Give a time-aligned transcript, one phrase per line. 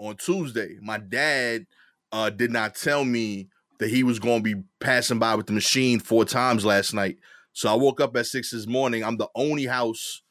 [0.00, 0.76] on Tuesday.
[0.80, 1.66] My dad
[2.10, 5.52] uh, did not tell me that he was going to be passing by with the
[5.52, 7.18] machine four times last night.
[7.52, 9.04] So I woke up at six this morning.
[9.04, 10.22] I'm the only house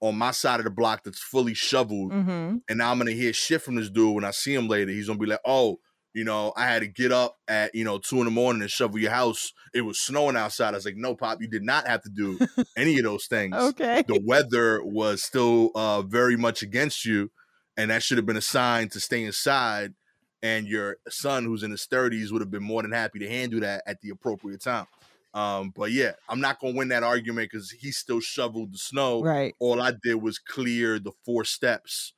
[0.00, 2.12] on my side of the block that's fully shoveled.
[2.12, 2.56] Mm-hmm.
[2.68, 4.90] And now I'm gonna hear shit from this dude when I see him later.
[4.90, 5.78] He's gonna be like, oh,
[6.14, 8.70] you know, I had to get up at you know two in the morning and
[8.70, 9.52] shovel your house.
[9.74, 10.74] It was snowing outside.
[10.74, 12.38] I was like, no, pop, you did not have to do
[12.76, 13.54] any of those things.
[13.54, 14.04] Okay.
[14.06, 17.30] The weather was still uh, very much against you,
[17.78, 19.94] and that should have been a sign to stay inside.
[20.42, 23.60] And your son, who's in his 30s, would have been more than happy to handle
[23.60, 24.86] that at the appropriate time.
[25.34, 29.22] Um, but yeah, I'm not gonna win that argument because he still shoveled the snow.
[29.22, 29.54] Right.
[29.58, 32.12] All I did was clear the four steps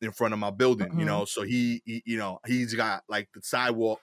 [0.00, 0.90] in front of my building.
[0.90, 0.98] Mhm.
[1.00, 4.00] You know, so he, he, you know, he's got like the sidewalk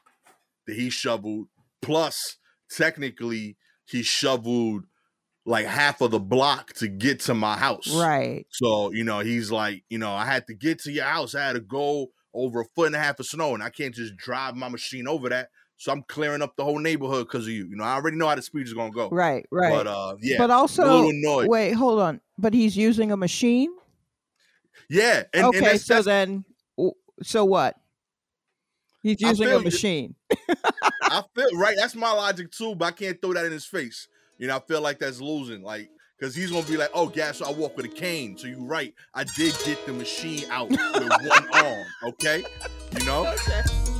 [0.67, 1.47] that he shoveled.
[1.81, 2.37] Plus,
[2.69, 4.85] technically, he shoveled
[5.45, 7.95] like half of the block to get to my house.
[7.95, 8.45] Right.
[8.49, 11.35] So, you know, he's like, you know, I had to get to your house.
[11.35, 13.93] I had to go over a foot and a half of snow, and I can't
[13.93, 15.49] just drive my machine over that.
[15.77, 17.67] So I'm clearing up the whole neighborhood because of you.
[17.67, 19.09] You know, I already know how the speech is gonna go.
[19.09, 19.45] Right.
[19.51, 19.71] Right.
[19.71, 21.09] But uh, yeah, but also,
[21.47, 22.21] wait, hold on.
[22.37, 23.69] But he's using a machine.
[24.89, 25.23] Yeah.
[25.33, 25.57] And, okay.
[25.57, 26.45] and that's, so that's, then,
[27.23, 27.75] so what?
[29.03, 30.15] He's using a machine.
[31.03, 31.75] I feel right.
[31.77, 34.07] That's my logic too, but I can't throw that in his face.
[34.37, 35.61] You know, I feel like that's losing.
[35.61, 38.47] Like, because he's gonna be like, "Oh, gas, so I walk with a cane." So
[38.47, 38.93] you're right.
[39.13, 41.85] I did get the machine out with one arm.
[42.03, 42.43] Okay,
[42.97, 43.23] you know.
[43.23, 43.94] Light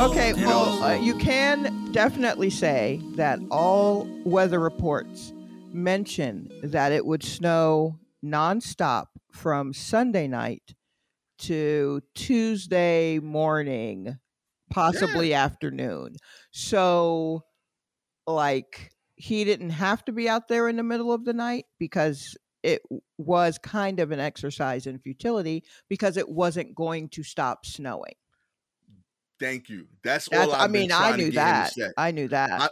[0.00, 5.34] Okay, You well, uh, you can definitely say that all weather reports
[5.74, 10.74] mention that it would snow nonstop from Sunday night
[11.40, 14.18] to Tuesday morning,
[14.70, 16.16] possibly afternoon.
[16.50, 17.44] So,
[18.26, 22.38] like, he didn't have to be out there in the middle of the night because
[22.62, 22.80] it
[23.18, 28.14] was kind of an exercise in futility because it wasn't going to stop snowing.
[29.40, 29.86] Thank you.
[30.04, 30.54] That's, That's, all.
[30.54, 31.94] I've I mean, I knew get him to that.
[31.96, 32.70] I knew that.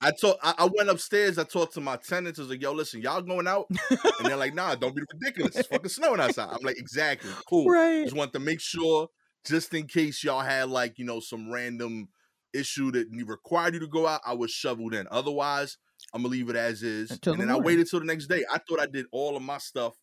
[0.00, 1.38] I told I, I went upstairs.
[1.38, 2.38] I talked to my tenants.
[2.38, 5.56] I was like, "Yo, listen, y'all going out?" And they're like, "Nah, don't be ridiculous.
[5.56, 8.04] It's fucking snowing outside." I'm like, "Exactly, cool." right.
[8.04, 9.08] Just want to make sure,
[9.44, 12.08] just in case y'all had like you know some random
[12.54, 15.08] issue that required you to go out, I was shoveled in.
[15.10, 15.78] Otherwise,
[16.14, 17.10] I'm gonna leave it as is.
[17.10, 18.44] Until and the then I waited till the next day.
[18.52, 19.94] I thought I did all of my stuff.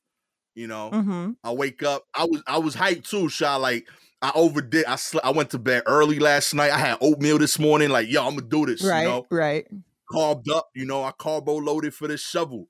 [0.55, 1.31] You know, Mm-hmm.
[1.43, 2.03] I wake up.
[2.15, 3.55] I was I was hyped too, Shy.
[3.55, 3.87] Like
[4.21, 4.85] I overdid.
[4.85, 6.71] I sl- I went to bed early last night.
[6.71, 7.89] I had oatmeal this morning.
[7.89, 8.83] Like yo, I'm gonna do this.
[8.83, 9.01] Right.
[9.03, 9.67] You know, Right.
[10.11, 10.69] carved up.
[10.73, 12.69] You know, I carbo loaded for this shovel.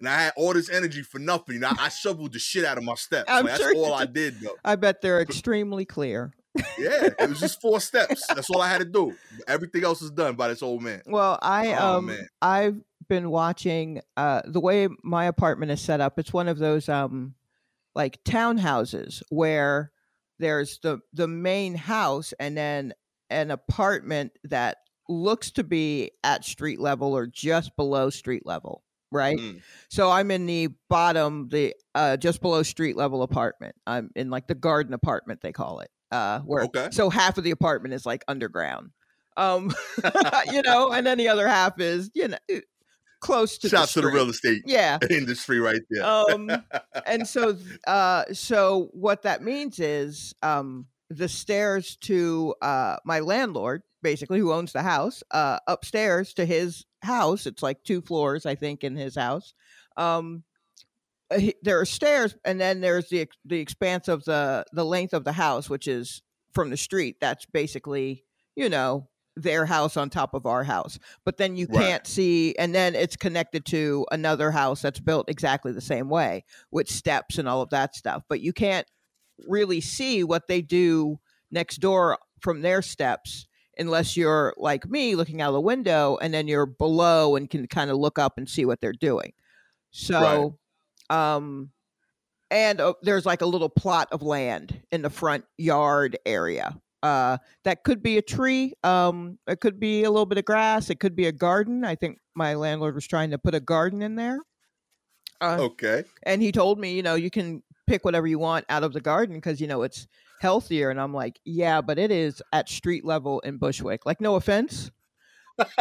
[0.00, 1.54] And I had all this energy for nothing.
[1.54, 3.30] You know, I, I shoveled the shit out of my steps.
[3.30, 4.38] I'm Like, sure that's all I did.
[4.40, 4.56] though.
[4.64, 6.34] I bet they're extremely clear.
[6.78, 8.26] Yeah, it was just four steps.
[8.26, 9.14] That's all I had to do.
[9.48, 11.00] Everything else is done by this old man.
[11.06, 12.28] Well, I Oh, um man.
[12.42, 12.76] I've
[13.08, 16.18] been watching uh the way my apartment is set up.
[16.18, 17.34] It's one of those um
[17.94, 19.92] like townhouses where
[20.38, 22.92] there's the the main house and then
[23.30, 24.78] an apartment that
[25.08, 29.38] looks to be at street level or just below street level, right?
[29.38, 29.60] Mm.
[29.90, 33.76] So I'm in the bottom, the uh, just below street level apartment.
[33.86, 35.90] I'm in like the garden apartment they call it.
[36.10, 36.88] Uh, where Okay.
[36.92, 38.90] so half of the apartment is like underground,
[39.36, 39.74] um,
[40.52, 42.38] you know, and then the other half is you know
[43.24, 44.98] close to Shouts the to the real estate Yeah.
[45.10, 46.04] industry right there.
[46.04, 46.50] Um,
[47.06, 53.82] and so, uh, so what that means is um, the stairs to uh, my landlord,
[54.02, 57.46] basically, who owns the house, uh, upstairs to his house.
[57.46, 59.54] It's like two floors, I think, in his house.
[59.96, 60.44] Um,
[61.30, 65.14] uh, he- there are stairs, and then there's the the expanse of the the length
[65.14, 66.20] of the house, which is
[66.52, 67.16] from the street.
[67.20, 68.24] That's basically,
[68.54, 70.98] you know, their house on top of our house.
[71.24, 71.86] But then you Right.
[71.86, 76.44] can't see, and then it's connected to another house that's built exactly the same way
[76.70, 78.22] with steps and all of that stuff.
[78.28, 78.86] But you can't
[79.48, 81.18] really see what they do
[81.50, 86.32] next door from their steps unless you're like me looking out of the window and
[86.32, 89.32] then you're below and can kind of look up and see what they're doing.
[89.90, 90.58] So,
[91.10, 91.72] um,
[92.50, 96.80] and uh, there's like a little plot of land in the front yard area.
[97.04, 98.72] Uh, that could be a tree.
[98.82, 100.88] Um, it could be a little bit of grass.
[100.88, 101.84] It could be a garden.
[101.84, 104.38] I think my landlord was trying to put a garden in there.
[105.40, 106.04] Uh, okay.
[106.22, 109.00] and he told me, you know, you can pick whatever you want out of the
[109.00, 110.06] garden because you know it's
[110.40, 110.88] healthier.
[110.88, 114.06] And I'm like, yeah, but it is at street level in Bushwick.
[114.06, 114.90] Like, no offense.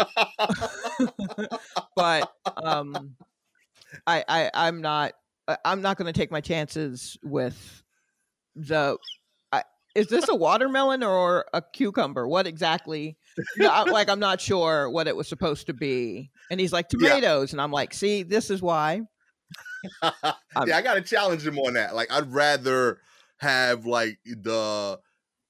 [1.96, 3.16] but um,
[4.06, 5.14] I, I I'm not
[5.64, 7.82] I'm not going to take my chances with
[8.56, 8.98] the.
[9.96, 12.28] Is this a watermelon or a cucumber?
[12.28, 13.18] What exactly?
[13.58, 16.32] No, like I'm not sure what it was supposed to be.
[16.50, 17.10] And he's like Yeah.
[17.10, 19.02] tomatoes, and I'm like, see, this is why.
[20.66, 21.94] Yeah, I gotta challenge him on that.
[21.96, 23.00] Like, I'd rather
[23.38, 25.00] have like the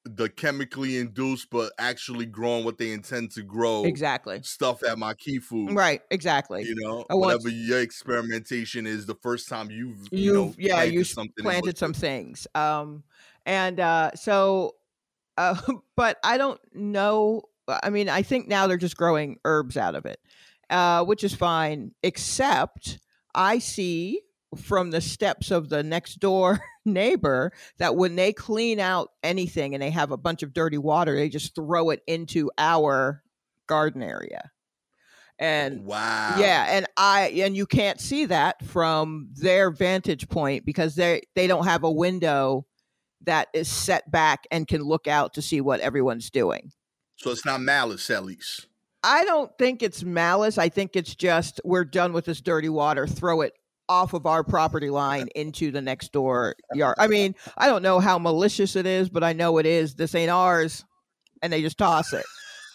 [0.05, 4.41] the chemically induced but actually growing what they intend to grow Exactly.
[4.43, 5.71] stuff at my key food.
[5.73, 6.01] Right.
[6.11, 6.63] Exactly.
[6.63, 10.59] You know, I want- whatever your experimentation is, the first time you've you know You've
[10.59, 12.47] yeah, planted you planted some things.
[12.55, 13.03] Um,
[13.45, 14.75] and uh, so,
[15.37, 15.59] uh,
[15.95, 17.43] but I don't know.
[17.67, 20.19] I mean, I think now they're just growing herbs out of it,
[20.69, 21.91] uh, which is fine.
[22.03, 22.99] Except
[23.33, 24.21] I see
[24.57, 29.81] from the steps of the next door neighbor that when they clean out anything and
[29.81, 33.23] they have a bunch of dirty water, they just throw it into our
[33.67, 34.51] garden area.
[35.39, 36.35] And Wow.
[36.37, 41.47] yeah, and I and you can't see that from their vantage point because they they
[41.47, 42.67] don't have a window
[43.23, 46.71] that is set back and can look out to see what everyone's doing.
[47.17, 48.67] So it's not malice, at least.
[49.03, 50.57] I don't think it's malice.
[50.57, 53.05] I think it's just we're done with this dirty water.
[53.05, 53.53] Throw it
[53.89, 56.95] off of our property line into the next door yard.
[56.97, 59.95] I mean, I don't know how malicious it is, but I know it is.
[59.95, 60.85] This ain't ours,
[61.41, 62.25] and they just toss it.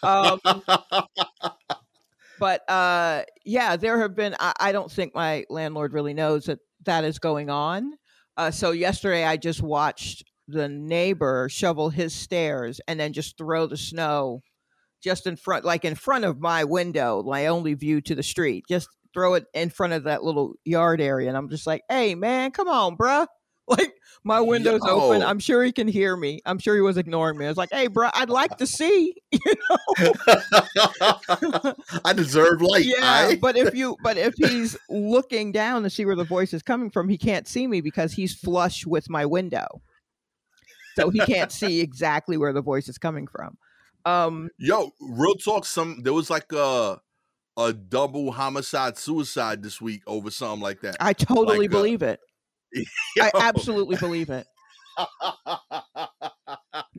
[0.02, 0.40] Um,
[2.38, 6.60] but uh yeah there have been I, I don't think my landlord really knows that
[6.84, 7.94] that is going on
[8.36, 13.66] uh so yesterday i just watched the neighbor shovel his stairs and then just throw
[13.66, 14.40] the snow
[15.02, 18.64] just in front like in front of my window my only view to the street.
[18.68, 22.14] Just throw it in front of that little yard area and i'm just like hey
[22.14, 23.26] man come on bruh.
[23.70, 23.92] Like
[24.24, 25.22] my window's open.
[25.22, 26.40] I'm sure he can hear me.
[26.46, 27.44] I'm sure he was ignoring me.
[27.44, 29.76] I was like hey bruh i'd like to see you know?
[32.02, 32.86] I deserve light.
[32.86, 33.40] yeah aight?
[33.40, 36.88] but if you but if he's looking down to see where the voice is coming
[36.88, 39.82] from he can't see me because he's flush with my window
[41.00, 43.56] so he can't see exactly where the voice is coming from
[44.04, 45.64] um Yo, real talk.
[45.64, 47.00] Some there was like a
[47.56, 50.96] a double homicide suicide this week over something like that.
[51.00, 52.20] i totally Like, uh, believe it
[53.20, 54.46] i absolutely believe it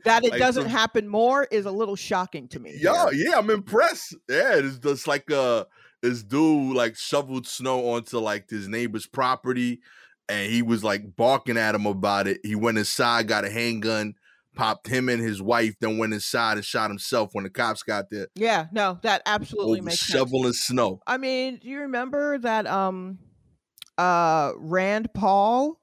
[0.04, 3.28] that it Like doesn't some- happen more is a little shocking to me Yo, here.
[3.30, 4.14] yeah, I'm impressed.
[4.28, 5.64] Yeah, it's just like uh
[6.02, 9.80] this dude like shoveled snow onto like his neighbor's property
[10.30, 12.40] and he was like barking at him about it.
[12.42, 14.14] He went inside, got a handgun,
[14.54, 18.10] popped him and his wife, then went inside and shot himself when the cops got
[18.10, 18.28] there.
[18.34, 21.00] yeah no that absolutely makes sense shoveling snow.
[21.06, 23.18] I mean, do you remember that um
[23.98, 25.80] uh Rand Paul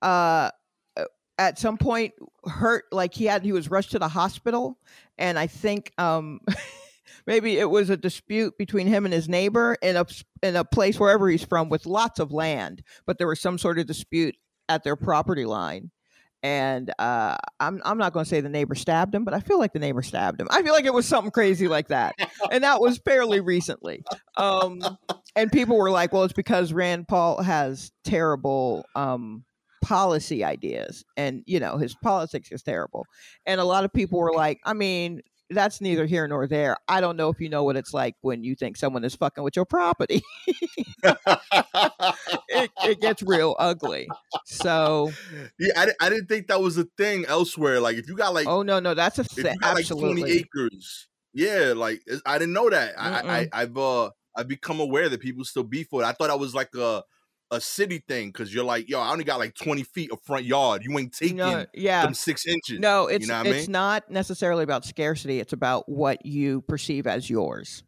[0.00, 0.50] uh
[0.96, 1.04] uh,
[1.38, 2.12] at some point
[2.44, 4.78] hurt like he had he was rushed to the hospital
[5.18, 6.40] and I think um
[7.26, 10.06] maybe it was a dispute between him and his neighbor in a
[10.42, 13.78] in a place wherever he's from with lots of land, but there was some sort
[13.78, 14.36] of dispute
[14.68, 15.90] at their property line.
[16.44, 19.60] And uh, I'm I'm not going to say the neighbor stabbed him, but I feel
[19.60, 20.48] like the neighbor stabbed him.
[20.50, 22.16] I feel like it was something crazy like that,
[22.50, 24.02] and that was fairly recently.
[24.36, 24.82] Um,
[25.36, 29.44] and people were like, "Well, it's because Rand Paul has terrible um,
[29.84, 33.06] policy ideas, and you know his politics is terrible."
[33.46, 35.22] And a lot of people were like, "I mean,
[35.54, 36.76] that's neither here nor there.
[36.88, 39.42] I don't know if you know what it's like when you think someone is fucking
[39.42, 40.22] with your property.
[40.56, 44.08] it, it gets real ugly.
[44.44, 45.12] So,
[45.58, 47.80] yeah, I, I didn't think that was a thing elsewhere.
[47.80, 49.58] Like if you got like oh no, no, that's a you thing.
[49.60, 50.22] like Absolutely.
[50.22, 52.94] 20 acres, yeah, like I didn't know that.
[52.98, 53.48] I, I.
[53.52, 56.06] I've uh I've become aware that people still beef for it.
[56.06, 57.02] I thought I was like a
[57.52, 60.44] a city thing because you're like, yo, I only got like 20 feet of front
[60.44, 60.82] yard.
[60.84, 62.02] You ain't taking no, yeah.
[62.02, 62.80] them six inches.
[62.80, 63.72] No, it's know what I it's mean?
[63.72, 65.38] not necessarily about scarcity.
[65.38, 67.84] It's about what you perceive as yours.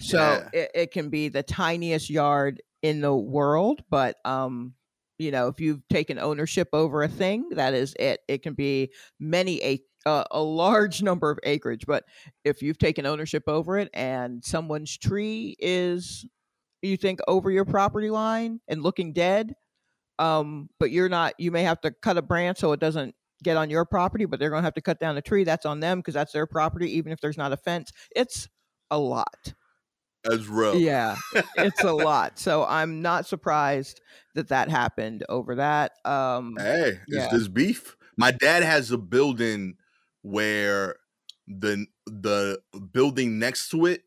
[0.00, 0.48] So Yeah.
[0.52, 4.74] it, it can be the tiniest yard in the world, but um,
[5.18, 8.20] you know, if you've taken ownership over a thing, that is it.
[8.28, 12.04] It can be many a uh, a large number of acreage, but
[12.44, 16.26] if you've taken ownership over it and someone's tree is
[16.82, 19.54] you think over your property line and looking dead,
[20.18, 23.56] um, but you're not, you may have to cut a branch so it doesn't get
[23.56, 25.44] on your property, but they're going to have to cut down a tree.
[25.44, 27.92] That's on them because that's their property, even if there's not a fence.
[28.14, 28.48] It's
[28.90, 29.54] a lot.
[30.24, 31.16] As well Yeah,
[31.56, 32.38] it's a lot.
[32.38, 34.00] So I'm not surprised
[34.34, 35.92] that that happened over that.
[36.04, 37.26] Um, Hey, Yeah.
[37.26, 37.96] it's this beef.
[38.16, 39.76] My dad has a building
[40.22, 40.96] where
[41.46, 42.60] the the
[42.92, 44.02] building next to it,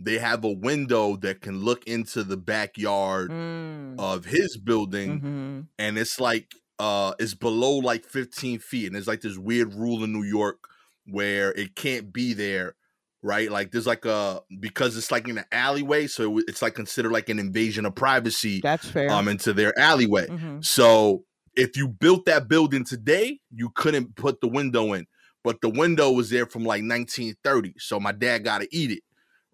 [0.00, 5.66] they have a window that can look into the backyard mm, of his building, mhm.
[5.78, 10.04] and it's like uh it's below like 15 feet, and it's like this weird rule
[10.04, 10.58] in New York
[11.06, 12.74] where it can't be there
[13.22, 13.50] right?
[13.50, 17.28] Like there's like a because it's like in an alleyway, so it's like considered like
[17.28, 19.10] an invasion of privacy That's fair.
[19.10, 20.26] um into their alleyway.
[20.26, 20.64] Mhm.
[20.64, 21.24] So
[21.54, 25.06] if you built that building today, you couldn't put the window in,
[25.42, 27.74] but the window was there from like 1930.
[27.78, 29.02] So my dad got to eat it,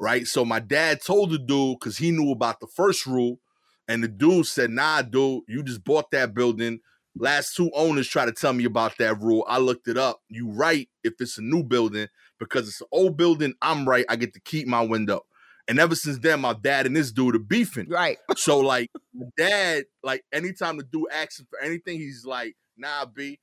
[0.04, 0.26] right?
[0.26, 3.40] So my dad told the dude because he knew about the first rule,
[3.88, 6.80] and the dude said, "Nah, dude, you just bought that building."
[7.16, 9.44] Last two owners tried to tell me about that rule.
[9.48, 10.20] I looked it up.
[10.28, 12.08] You right if it's a new building
[12.38, 13.54] because it's an old building.
[13.62, 14.04] I'm right.
[14.08, 15.22] I get to keep my window.
[15.66, 17.88] And ever since then, my dad and this dude are beefing.
[17.88, 18.18] right.
[18.36, 18.90] So like
[19.38, 23.38] dad, like anytime the dude asks him for anything, he's like, nah, B,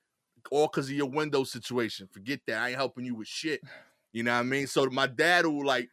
[0.52, 2.10] all because of your window situation.
[2.12, 2.62] Forget that.
[2.62, 3.62] I ain't helping you with shit.
[4.12, 4.68] You know what I mean?
[4.68, 5.88] So my dad will like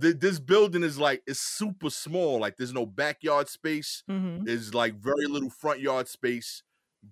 [0.00, 2.38] th- this building is like it's super small.
[2.40, 4.02] Like there's no backyard space.
[4.08, 6.62] hmm There's like very little front yard space,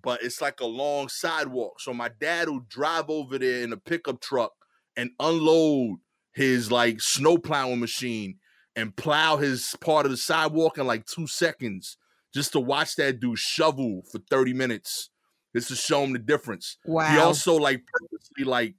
[0.03, 1.79] but it's like a long sidewalk.
[1.79, 4.53] So my dad will drive over there in a pickup truck
[4.95, 5.99] and unload
[6.33, 8.39] his like snow plowing machine
[8.75, 11.97] and plow his part of the sidewalk in like two seconds
[12.33, 15.09] just to watch that dude shovel for 30 minutes.
[15.55, 16.77] Just to show him the difference.
[16.85, 17.09] Wow.
[17.11, 18.75] He also like purposely like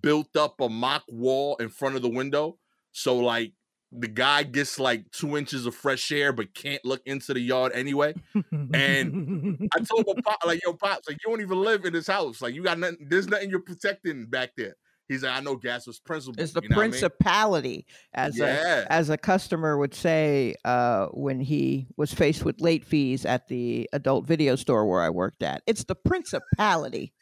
[0.00, 2.58] built up a mock wall in front of the window.
[2.94, 3.52] So like
[3.92, 7.72] the guy gets like two inches of fresh air but can't look into the yard
[7.74, 8.14] anyway.
[8.52, 12.06] and I told my pop, like, yo, pops, like you don't even live in this
[12.06, 12.40] house.
[12.40, 14.74] Like you got nothing, there's nothing you're protecting back there.
[15.08, 16.42] He's like, I know gas was principle.
[16.42, 16.90] it's the you know what I mean?
[16.92, 22.86] principality, as a as a customer would say uh, when he was faced with late
[22.86, 25.62] fees at the adult video store where I worked at.
[25.66, 27.12] It's the principality.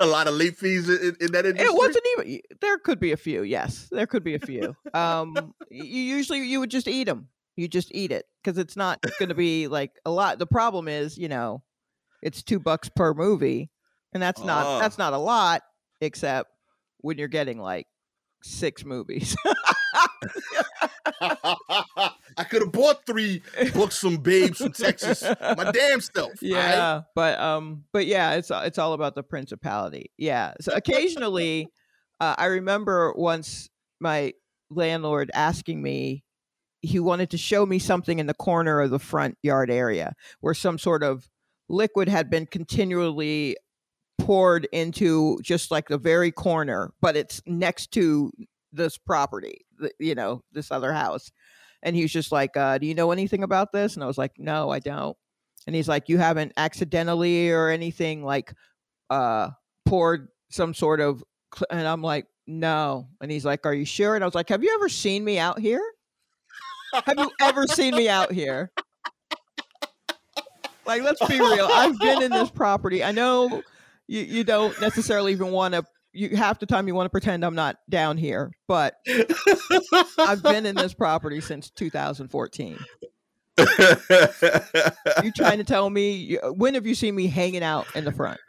[0.00, 1.66] A lot of late fees in, in that industry.
[1.68, 2.40] It wasn't even.
[2.60, 3.42] There could be a few.
[3.42, 4.74] Yes, there could be a few.
[4.94, 7.28] Um, you usually you would just eat them.
[7.56, 10.38] You just eat it because it's not going to be like a lot.
[10.38, 11.62] The problem is, you know,
[12.22, 13.70] it's two bucks per movie,
[14.12, 14.78] and that's not Ah.
[14.80, 15.62] that's not a lot,
[16.00, 16.50] except
[16.98, 17.86] when you're getting like
[18.42, 19.36] six movies.
[22.36, 23.42] I could have bought three
[23.74, 25.22] books from babes from Texas.
[25.22, 26.16] My damn self.
[26.26, 26.40] all right?
[26.42, 31.68] yeah but um but yeah it's it's all about the principality yeah so occasionally
[32.20, 33.68] uh, i remember once
[34.00, 34.32] my
[34.70, 36.24] landlord asking me
[36.82, 40.54] he wanted to show me something in the corner of the front yard area where
[40.54, 41.28] some sort of
[41.68, 43.56] liquid had been continually
[44.18, 48.30] poured into just like the very corner but it's next to
[48.72, 49.64] this property
[49.98, 51.30] you know this other house.
[51.82, 53.94] And he was just like uh, do you know anything about this?
[53.94, 55.16] And i was like no i don't.
[55.66, 58.52] And he's like you haven't accidentally or anything like
[59.10, 59.50] uh
[59.86, 61.22] poured some sort of
[61.54, 63.08] cl-" and i'm like no.
[63.20, 64.14] And he's like are you sure?
[64.14, 65.82] And i was like have you ever seen me out here?
[66.92, 68.72] Have you ever seen me out here?
[70.86, 73.04] Like let's be real i've been in this property.
[73.04, 73.62] I know
[74.08, 77.44] you, you don't necessarily even want to you half the time you want to pretend
[77.44, 78.96] i'm not down here but
[80.18, 82.78] i've been in this property since 2014
[85.22, 88.12] you trying to tell me uh, when have you seen me hanging out in the
[88.12, 88.40] front?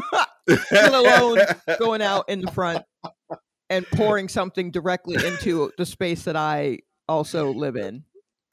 [0.70, 1.38] Let alone
[1.78, 2.84] going out in the front
[3.68, 8.04] and pouring something directly into the space that i also live in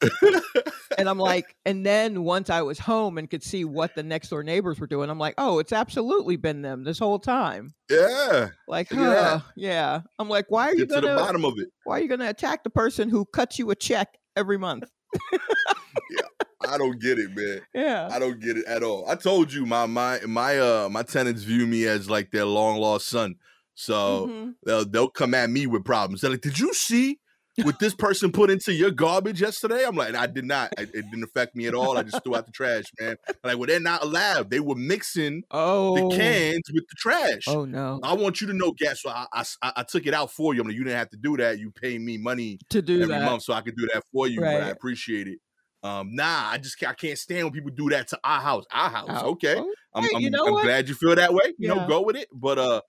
[0.98, 4.28] and i'm like and then once i was home and could see what the next
[4.28, 8.48] door neighbors were doing i'm like oh it's absolutely been them this whole time yeah.
[8.66, 11.68] like huh, yeah i'm like why are you Get to the bottom of it.
[11.84, 14.90] why are you gonna attack the person who cuts you a check every month
[15.32, 16.20] yeah,
[16.68, 17.62] I don't get it, man.
[17.74, 19.08] yeah I don't get it at all.
[19.08, 22.76] I told you my my my uh my tenants view me as like their long
[22.78, 23.36] lost son.
[23.74, 24.54] So Mhm.
[24.66, 26.20] they'll they'll come at me with problems.
[26.20, 27.20] They're like, "Did you see
[27.62, 30.72] what this person put into your garbage yesterday?" I'm like, "I did not.
[30.78, 31.96] It, didn't affect me at all.
[31.96, 34.50] I just threw out the trash, man." Like, well, they're not allowed.
[34.50, 37.44] They were mixing oh the cans with the trash.
[37.46, 39.16] oh no I want you to know, guess what?
[39.16, 40.60] I, I I- I took it out for you.
[40.60, 41.58] I'm like, you didn't have to do that.
[41.58, 44.26] You pay me money to do every that month, so I can do that for
[44.26, 44.40] you.
[44.40, 45.38] But I appreciate it.
[45.82, 48.64] Um, nah, I just can't, I can't stand when people do that to our house.
[48.72, 49.54] Our house, okay.
[49.56, 51.54] oh, I'm, hey, I'm, you know I'm glad you feel that way.
[51.58, 51.74] You Yeah.
[51.74, 52.26] know, go with it.
[52.32, 52.80] But uh,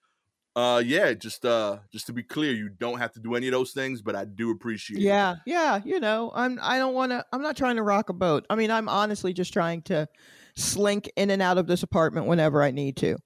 [0.55, 3.53] uh, yeah, just uh, just to be clear, you don't have to do any of
[3.53, 4.01] those things.
[4.01, 4.97] But I do appreciate.
[4.97, 5.03] it.
[5.03, 8.13] Yeah, yeah, you know, I'm I don't want to I'm not trying to rock a
[8.13, 8.45] boat.
[8.49, 10.07] I mean, I'm honestly just trying to
[10.55, 13.17] slink in and out of this apartment whenever I need to.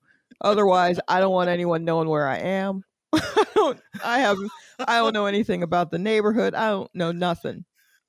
[0.42, 2.84] Otherwise, I don't want anyone knowing where I am.
[3.14, 4.38] I don't I have
[4.80, 6.54] I don't know anything about the neighborhood.
[6.54, 7.66] I don't know nothing.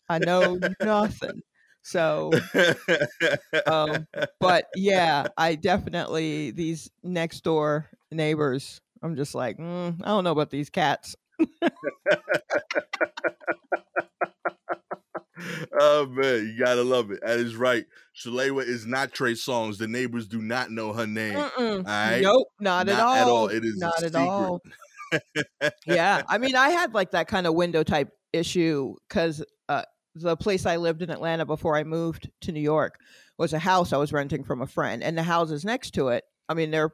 [0.08, 1.42] I know nothing.
[1.82, 2.32] So,
[3.66, 4.06] um
[4.40, 8.80] but yeah, I definitely these next door neighbors.
[9.04, 11.14] I'm just like, mm, I don't know about these cats.
[15.78, 17.20] oh man, you gotta love it.
[17.22, 17.84] That is right.
[18.16, 19.76] Shalewa is not Trey Songz.
[19.76, 21.34] The neighbors do not know her name.
[21.34, 21.86] Mm-mm.
[21.86, 22.22] right.
[22.22, 23.14] Nope, not, at all.
[23.14, 23.48] At all.
[23.48, 24.62] It is not at all.
[25.86, 29.82] yeah, I mean, I had like that kind of window type issue because uh,
[30.14, 32.98] the place I lived in Atlanta before I moved to New York
[33.36, 36.24] was a house I was renting from a friend, and the houses next to it.
[36.48, 36.92] I mean, they're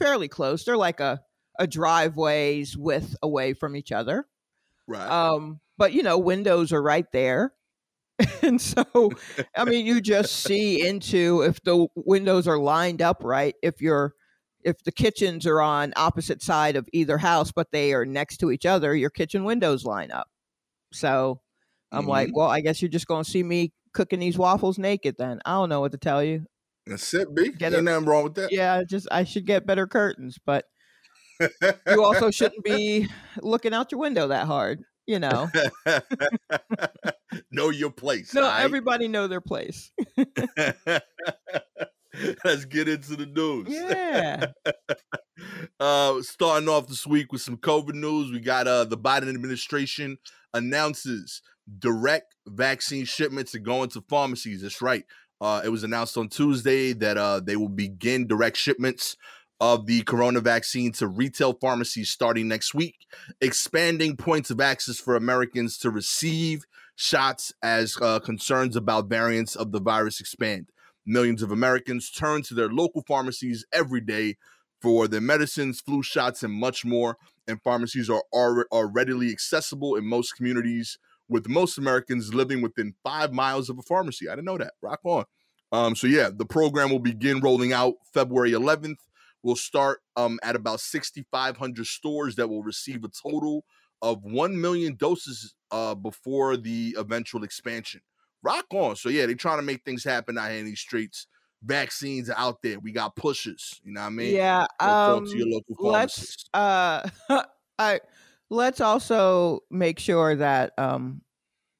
[0.00, 0.64] fairly close.
[0.64, 1.20] They're like a
[1.58, 4.26] a driveway's width away from each other.
[4.86, 5.08] Right.
[5.08, 7.52] Um, but you know, windows are right there.
[8.42, 8.84] and so,
[9.56, 14.14] I mean, you just see into if the windows are lined up right, if you're
[14.64, 18.50] if the kitchens are on opposite side of either house, but they are next to
[18.50, 20.28] each other, your kitchen windows line up.
[20.92, 21.40] So
[21.92, 25.40] I'm like, well, I guess you're just gonna see me cooking these waffles naked then.
[25.44, 26.46] I don't know what to tell you.
[26.86, 27.50] That's it, B.
[27.50, 28.52] Get Ain't it- nothing wrong with that.
[28.52, 30.64] Yeah, just I should get better curtains, but
[31.40, 31.50] you
[32.04, 33.08] also shouldn't be
[33.40, 35.50] looking out your window that hard, you know.
[37.50, 38.32] know your place.
[38.34, 38.64] No, alright?
[38.64, 39.90] everybody know their place.
[42.44, 43.66] Let's get into the news.
[43.68, 44.46] Yeah.
[45.78, 50.16] uh, starting off this week with some COVID news, we got uh, the Biden administration
[50.54, 51.42] announces
[51.78, 54.62] direct vaccine shipments are going to pharmacies.
[54.62, 55.04] That's right.
[55.40, 59.16] Uh, it was announced on Tuesday that uh, they will begin direct shipments
[59.60, 63.06] of the corona vaccine to retail pharmacies starting next week,
[63.40, 69.72] expanding points of access for Americans to receive shots as uh, concerns about variants of
[69.72, 70.70] the virus expand.
[71.06, 74.36] Millions of Americans turn to their local pharmacies every day
[74.80, 77.16] for their medicines, flu shots, and much more.
[77.48, 80.98] And pharmacies are, are, are readily accessible in most communities,
[81.28, 84.28] with most Americans living within five miles of a pharmacy.
[84.28, 84.74] I didn't know that.
[84.82, 85.24] Rock on.
[85.72, 88.98] Um, so yeah, the program will begin rolling out February 11th.
[89.46, 93.64] We'll start um, at about 6,500 stores that will receive a total
[94.02, 98.00] of 1 million doses uh, before the eventual expansion.
[98.42, 98.96] Rock on.
[98.96, 101.28] So yeah, they're trying to make things happen out here in these streets.
[101.62, 102.80] Vaccines out there.
[102.80, 103.80] We got pushes.
[103.84, 104.34] You know what I mean?
[104.34, 104.66] yeah.
[104.84, 107.08] Go Um, to your local let's uh
[107.78, 108.00] I
[108.50, 111.22] let's also make sure that um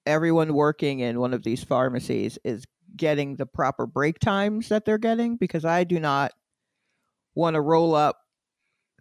[0.06, 2.64] everyone working in one of these pharmacies is
[2.96, 6.30] getting the proper break times that they're getting because I do not
[7.36, 8.18] want to roll up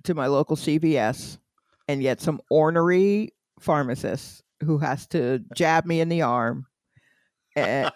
[0.03, 1.39] to my local CVS
[1.87, 6.67] and get some ornery pharmacist who has to jab me in the arm.
[7.55, 7.89] And,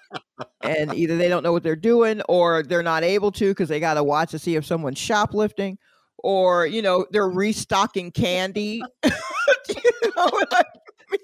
[0.61, 3.79] and either they don't know what they're doing or they're not able to because they
[3.79, 5.77] got to watch to see if someone's shoplifting
[6.17, 8.81] or you know they're restocking candy.
[9.03, 10.43] you know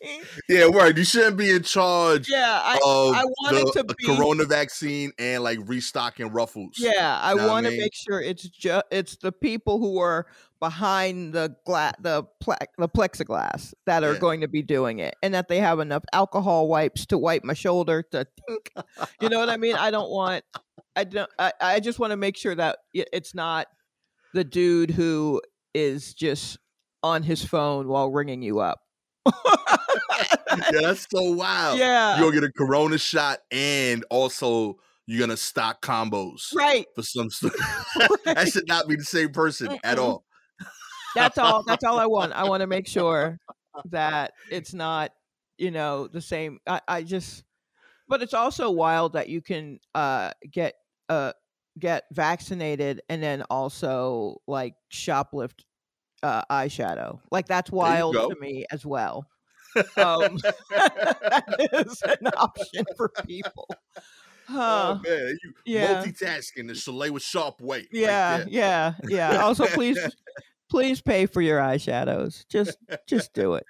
[0.03, 0.21] mean?
[0.49, 0.95] Yeah, right.
[0.95, 5.11] You shouldn't be in charge Yeah, I I want it the to be- corona vaccine
[5.17, 6.73] and like restocking ruffles.
[6.77, 7.79] yeah, I Know I want to mean?
[7.81, 10.27] make sure it's just it's the people who are
[10.59, 14.19] behind the gla- the ple- the plexiglass that are Yeah.
[14.19, 17.53] going to be doing it, and that they have enough alcohol wipes to wipe my
[17.53, 18.25] shoulder to.
[19.21, 19.75] You know what I mean?
[19.75, 20.43] I don't want.
[20.95, 21.29] I don't.
[21.37, 23.67] I, I just want to make sure that it's not
[24.33, 25.41] the dude who
[25.73, 26.57] is just
[27.03, 28.79] on his phone while ringing you up.
[30.71, 31.79] yeah, that's so wild.
[31.79, 32.17] yeah.
[32.19, 36.85] You're gonna get a corona shot and also you're gonna stock combos Right.
[36.95, 37.53] for some stuff.
[38.25, 40.01] that should not be the same person at Mm-mm.
[40.03, 40.25] all.
[41.15, 41.63] That's all.
[41.63, 42.33] That's all I want.
[42.33, 43.39] I want to make sure
[43.85, 45.11] that it's not,
[45.57, 46.59] you know, the same.
[46.67, 47.43] I, I just,
[48.07, 50.75] but it's also wild that you can uh get
[51.09, 51.31] uh
[51.79, 55.63] get vaccinated and then also like shoplift
[56.23, 57.19] uh eyeshadow.
[57.31, 59.27] Like that's wild to me as well.
[59.75, 59.83] Um,
[60.69, 63.67] that is an option for people.
[64.47, 64.97] Huh.
[64.97, 66.03] oh man, you yeah.
[66.03, 67.87] multitasking the Chalet with sharp weight.
[67.91, 69.43] Yeah, yeah, yeah.
[69.43, 69.99] Also, please,
[70.69, 72.45] please pay for your eyeshadows.
[72.47, 73.65] Just, just do it.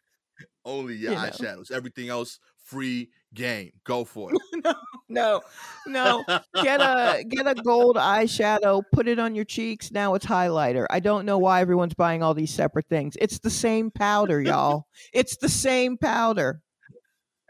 [0.65, 1.23] Only your you know.
[1.23, 1.71] eyeshadows.
[1.71, 3.71] Everything else, free game.
[3.83, 4.41] Go for it.
[5.07, 5.41] No,
[5.85, 6.23] no.
[6.27, 6.39] no.
[6.63, 8.81] Get a get a gold eyeshadow.
[8.91, 9.91] Put it on your cheeks.
[9.91, 10.87] Now it's highlighter.
[10.89, 13.15] I don't know why everyone's buying all these separate things.
[13.21, 14.87] It's the same powder, y'all.
[15.13, 16.61] it's the same powder.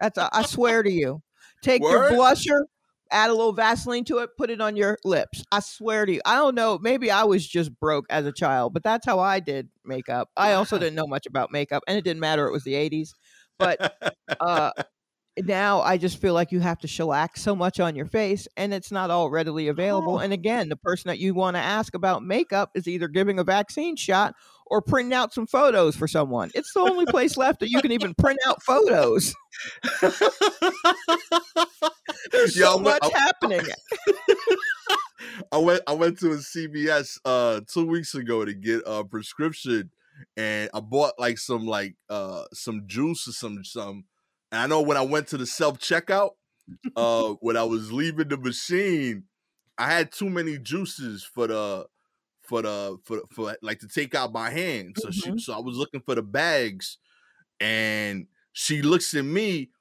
[0.02, 1.22] That's a, I swear to you.
[1.62, 2.12] Take Word?
[2.12, 2.64] your blusher,
[3.10, 5.42] add a little Vaseline to it, put it on your lips.
[5.52, 6.22] I swear to you.
[6.26, 6.78] I don't know.
[6.78, 10.30] Maybe I was just broke as a child, but that's how I did makeup.
[10.36, 12.46] I also didn't know much about makeup, and it didn't matter.
[12.48, 13.14] It was the '80s.
[13.58, 13.96] But
[14.42, 14.72] uh,
[15.44, 18.74] now I just feel like you have to shellac so much on your face, and
[18.74, 20.16] it's not all readily available.
[20.16, 20.20] Oh.
[20.20, 23.44] And again, the person that you want to ask about makeup is either giving a
[23.44, 24.36] vaccine shot
[24.68, 26.52] or printing out some photos for someone.
[26.56, 29.36] It's the only place left that you can even print out photos.
[32.32, 33.62] There's Yo, so much I- happening.
[35.52, 39.92] I went I went to a CVS uh two weeks ago to get a prescription
[40.38, 44.06] and I bought like some like uh some juice or some some
[44.56, 46.32] and I know when I went to the self checkout
[46.96, 49.26] uh, when I was leaving the machine,
[49.78, 51.88] I had too many juices for the
[52.44, 54.98] for the for for like to take out my hand.
[54.98, 55.40] So she Mhm.
[55.40, 57.00] so I was looking for the bags,
[57.60, 59.72] and she looks at me.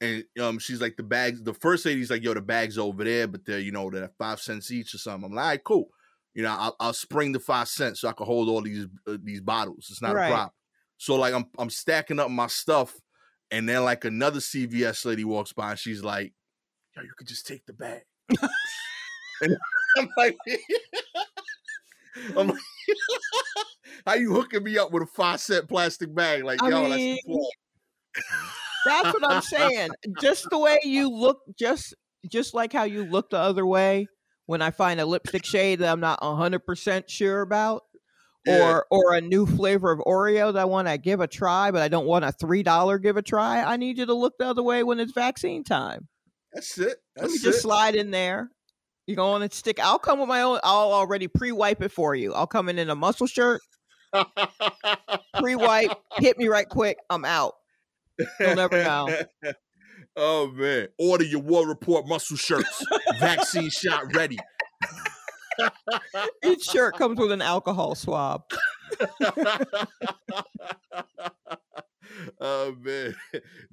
[0.00, 1.42] And um, she's like the bags.
[1.42, 4.40] The first lady's like, "Yo, the bags over there, but they're you know they're five
[4.40, 5.88] cents each or something." I'm like, "All right, cool."
[6.34, 9.18] You know, I'll, I'll spring the five cents so I can hold all these uh,
[9.22, 9.88] these bottles.
[9.90, 10.16] It's not Right.
[10.16, 10.50] a problem.
[10.96, 12.96] So like I'm I'm stacking up my stuff,
[13.52, 16.32] and then like another CVS lady walks by and she's like,
[16.96, 18.02] "Yo, you could just take the bag."
[19.42, 19.56] and
[19.98, 20.36] I'm like,
[22.36, 22.58] I'm like,
[24.06, 26.44] how you hooking me up with a five cent plastic bag?
[26.44, 27.50] Like, I yo, mean, that's the
[28.86, 29.90] That's what I'm saying.
[30.20, 31.94] Just the way you look, just
[32.26, 34.06] just like how you look the other way
[34.46, 37.82] when I find a lipstick shade that I'm not hundred percent sure about,
[38.44, 38.58] Yeah.
[38.72, 41.80] or or a new flavor of Oreo that I want to give a try, but
[41.80, 43.62] I don't want a three dollar give a try.
[43.62, 46.08] I need you to look the other way when it's vaccine time.
[46.52, 46.98] That's it.
[47.16, 47.62] Let me That's just it.
[47.62, 48.50] slide in there.
[49.06, 49.78] You go on and stick.
[49.80, 50.60] I'll come with my own.
[50.62, 52.34] I'll already pre-wipe it for you.
[52.34, 53.60] I'll come in in a muscle shirt,
[55.38, 56.98] pre-wipe, hit me right quick.
[57.10, 57.54] I'm out.
[58.38, 59.18] You'll never know.
[60.16, 60.88] oh man!
[60.98, 62.84] Order your war report muscle shirts.
[63.18, 64.38] Vaccine shot ready.
[66.44, 68.42] Each shirt comes with an alcohol swab.
[72.40, 73.14] oh man!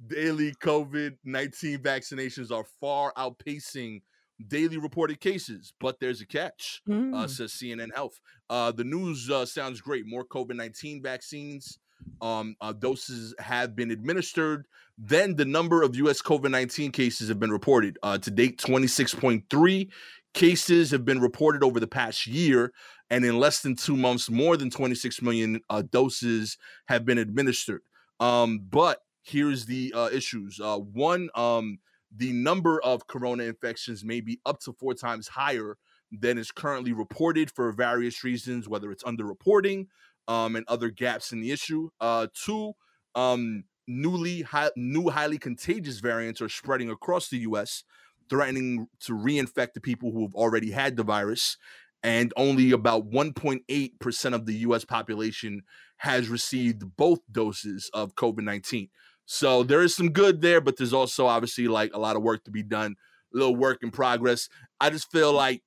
[0.06, 4.02] Daily COVID nineteen vaccinations are far outpacing
[4.46, 6.80] daily reported cases, but there's a catch.
[6.88, 7.28] uh, Mm.
[7.30, 8.18] says CNN Health.
[8.48, 10.04] Uh, the news uh, sounds great.
[10.06, 11.78] More COVID 19 vaccines
[12.22, 14.66] um, uh, doses have been administered.
[14.96, 16.22] Then the number of U.S.
[16.22, 17.98] COVID 19 cases have been reported.
[18.02, 19.88] Uh, to date, 26.3
[20.34, 22.72] cases have been reported over the past year.
[23.10, 27.82] And in less than two months, more than 26 million uh, doses have been administered.
[28.20, 30.60] Um, but here's the uh, issues.
[30.60, 31.78] Uh, one, um,
[32.14, 35.76] the number of corona infections may be up to four times higher
[36.12, 39.86] than is currently reported for various reasons, whether it's underreporting
[40.28, 41.88] um, and other gaps in the issue.
[42.00, 42.72] Uh, two,
[43.14, 47.84] um, newly high, new highly contagious variants are spreading across the U.S.,
[48.30, 51.58] threatening to reinfect the people who have already had the virus.
[52.02, 54.86] And only about 1.8% of the U.S.
[54.86, 55.62] population
[55.98, 58.88] has received both doses of COVID 19.
[59.26, 62.42] So there is some good there, but there's also obviously like a lot of work
[62.44, 62.96] to be done,
[63.34, 64.48] a little work in progress.
[64.80, 65.62] I just feel like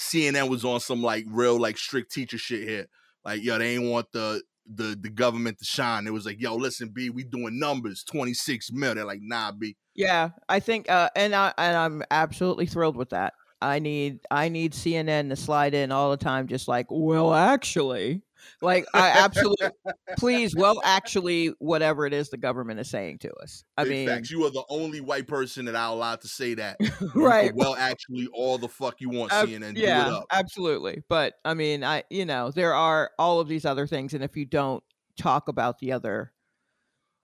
[0.00, 2.86] CNN was on some like real like strict teacher shit here.
[3.24, 6.06] Like, yo, they ain't want the the the government to shine.
[6.06, 8.94] It was like, yo, listen, B, we doing numbers, 26 mil.
[8.94, 9.76] They're like, nah, B.
[9.94, 13.34] Yeah, I think, uh, and I and I'm absolutely thrilled with that.
[13.60, 18.22] I need I need CNN to slide in all the time, just like, well, actually,
[18.60, 19.68] like I absolutely,
[20.18, 23.64] please, well, actually, whatever it is the government is saying to us.
[23.76, 24.30] I Big mean, facts.
[24.30, 26.78] You are the only white person that I allowed to say that.
[27.14, 27.54] Right?
[27.54, 29.74] Well, actually, all the fuck you want, Ab- CNN.
[29.74, 30.26] Do it yeah, up.
[30.32, 31.02] absolutely.
[31.08, 34.36] But I mean, I you know there are all of these other things, and if
[34.36, 34.82] you don't
[35.16, 36.32] talk about the other,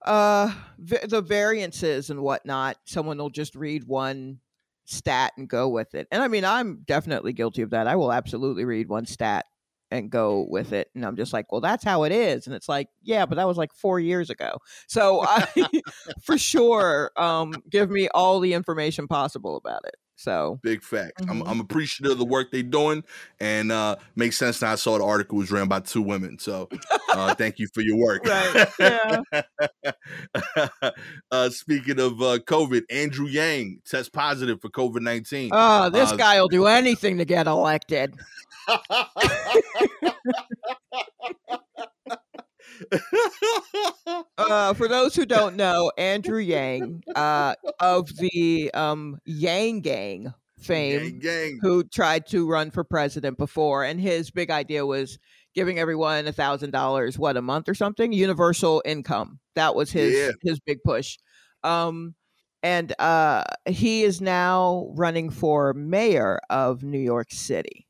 [0.05, 4.41] uh, v- the variances and whatnot, someone will just read one
[4.85, 6.09] stat and go with it.
[6.11, 7.87] And I mean, I'm definitely guilty of that.
[7.87, 9.47] I will absolutely read one stat
[9.91, 12.47] and go with it, and I'm just like, well, that's how it is.
[12.47, 14.59] And it's like, yeah, but that was like four years ago.
[14.89, 15.47] So I,
[16.23, 19.95] for sure, um, give me all the information possible about it.
[20.17, 21.23] So Big facts.
[21.31, 21.49] I'm, Mhm.
[21.49, 23.03] I'm appreciative of the work they're doing,
[23.41, 24.61] and uh makes sense.
[24.61, 26.69] Now I saw the article was written by two women, so
[27.15, 28.27] uh thank you for your work.
[28.27, 29.23] Right, yeah.
[31.31, 35.51] uh, speaking of uh, COVID, Andrew Yang test positive for COVID nineteen.
[35.55, 38.15] Oh, this Uh, guy will do anything to get elected.
[44.39, 51.19] Uh, for those who don't know, Andrew Yang uh, of the um, Yang Gang fame,
[51.19, 51.59] gang, gang.
[51.63, 55.19] who tried to run for president before, and his big idea was
[55.55, 59.39] giving everyone a thousand dollars, what a month or something, universal income.
[59.55, 60.31] That was his Yeah.
[60.43, 61.19] his big push.
[61.63, 62.15] Um,
[62.63, 67.87] and uh, he is now running for mayor of New York City.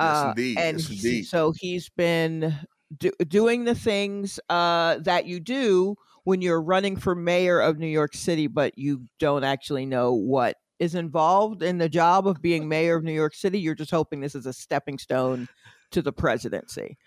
[0.00, 0.58] Yes, Uh, indeed.
[0.58, 1.24] and yes, indeed.
[1.24, 2.54] so he's been
[2.98, 7.86] do, doing the things uh, that you do when you're running for mayor of New
[7.86, 12.68] York City, but you don't actually know what is involved in the job of being
[12.68, 13.58] mayor of New York City.
[13.58, 15.48] You're just hoping this is a stepping stone
[15.92, 16.98] to the presidency.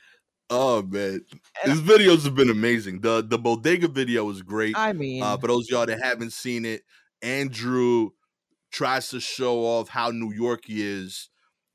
[0.50, 1.22] Oh man,
[1.64, 3.02] his videos have been amazing.
[3.02, 4.76] The the bodega video was great.
[4.76, 6.82] I mean, Uh, for those of y'all that haven't seen it,
[7.22, 8.10] Andrew
[8.72, 11.30] tries to show off how New York he is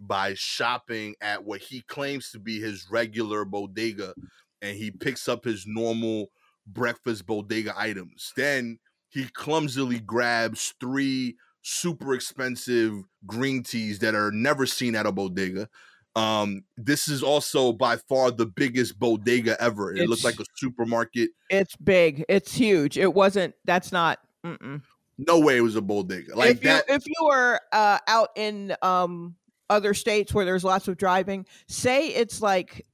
[0.07, 4.15] by shopping at what he claims to be his regular bodega,
[4.63, 6.31] and he picks up his normal
[6.67, 8.33] breakfast bodega items.
[8.37, 12.95] Then he clumsily grabs three super expensive
[13.27, 15.69] green teas that are never seen at a bodega.
[16.17, 19.93] Um, this is also by far the biggest bodega ever.
[19.93, 21.31] It It's- like a supermarket.
[21.51, 22.25] It's big.
[22.29, 22.97] It's huge.
[22.99, 23.55] It wasn't.
[23.65, 24.21] That's not.
[24.47, 24.83] Mm-mm.
[25.17, 26.85] No way it was a bodega like if you that.
[26.89, 29.37] if you were uh, out in um
[29.71, 32.87] other states where there's lots of driving, say it's like,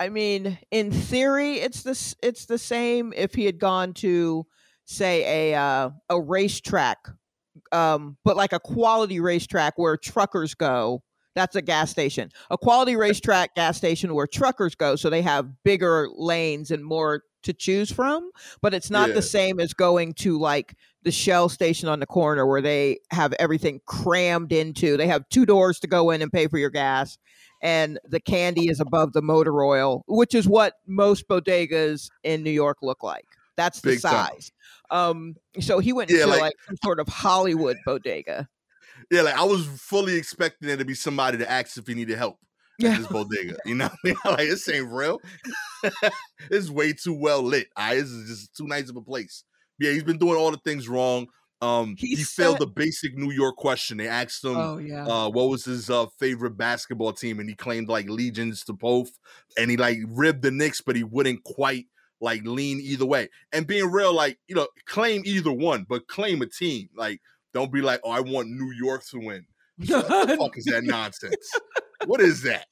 [0.00, 3.12] I mean, in theory, it's this it's the same.
[3.16, 4.46] If he had gone to
[4.84, 6.96] say a uh, a RaceTrac,
[7.70, 11.02] um, but like a quality RaceTrac where truckers go.
[11.34, 12.30] That's a gas station.
[12.50, 17.22] A quality RaceTrac gas station where truckers go, so they have bigger lanes and more
[17.42, 18.30] to choose from.
[18.60, 19.14] But it's not Yeah.
[19.16, 23.32] the same as going to like the Shell station on the corner where they have
[23.38, 24.96] everything crammed into.
[24.96, 27.18] They have two doors to go in and pay for your gas,
[27.60, 32.50] and the candy is above the motor oil, which is what most bodegas in New
[32.52, 33.26] York look like.
[33.56, 34.52] That's the Big size.
[34.90, 38.48] Um, so he went Yeah, into like- like, some sort of Hollywood bodega.
[39.10, 42.16] Yeah, like I was fully expecting there to be somebody to ask if he needed
[42.16, 42.38] help
[42.82, 42.98] Yeah.
[42.98, 43.56] this bodega.
[43.64, 44.16] You know, what I mean?
[44.24, 45.20] like this ain't real.
[46.50, 47.68] it's way too well lit.
[47.76, 49.44] I this is just too nice of a place.
[49.78, 51.26] Yeah, he's been doing all the things wrong.
[51.60, 53.96] Um, He he, failed said- the basic New York question.
[53.98, 55.06] They asked him, Oh yeah.
[55.06, 59.10] uh, what was his uh, favorite basketball team, and he claimed like legions to both,
[59.56, 61.86] and he like ribbed the Knicks, but he wouldn't quite
[62.20, 63.28] like lean either way.
[63.52, 66.88] And being real, like you know, claim either one, but claim a team.
[66.96, 67.20] Like,
[67.54, 69.46] don't be like, oh, I want New York to win.
[69.88, 71.34] What the fuck is that nonsense?
[72.06, 72.66] what is that?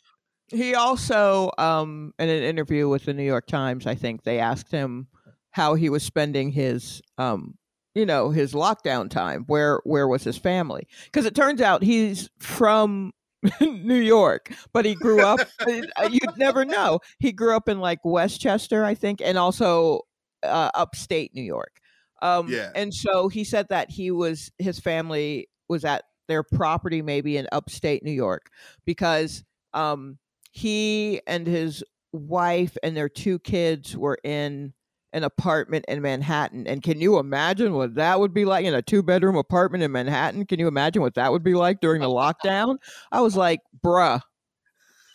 [0.50, 4.70] He also, um, in an interview with the New York Times, I think they asked
[4.70, 5.06] him
[5.50, 7.56] how he was spending his, um,
[7.94, 9.44] you know, his lockdown time.
[9.46, 10.86] Where where was his family?
[11.04, 13.12] Because it turns out he's from
[13.60, 15.40] New York, but he grew up.
[15.60, 17.00] uh, you'd never know.
[17.18, 20.02] He grew up in like Westchester, I think, and also
[20.42, 21.80] uh, upstate New York.
[22.22, 22.70] Um, Yeah.
[22.74, 27.48] And so he said that he was his family was at their property maybe in
[27.50, 28.50] upstate New York
[28.84, 30.18] because um,
[30.50, 34.72] he and his wife and their two kids were in
[35.12, 36.66] an apartment in Manhattan.
[36.66, 39.92] And can you imagine what that would be like in a two bedroom apartment in
[39.92, 40.46] Manhattan?
[40.46, 42.78] Can you imagine what that would be like during the lockdown?
[43.10, 44.20] I was like, bruh,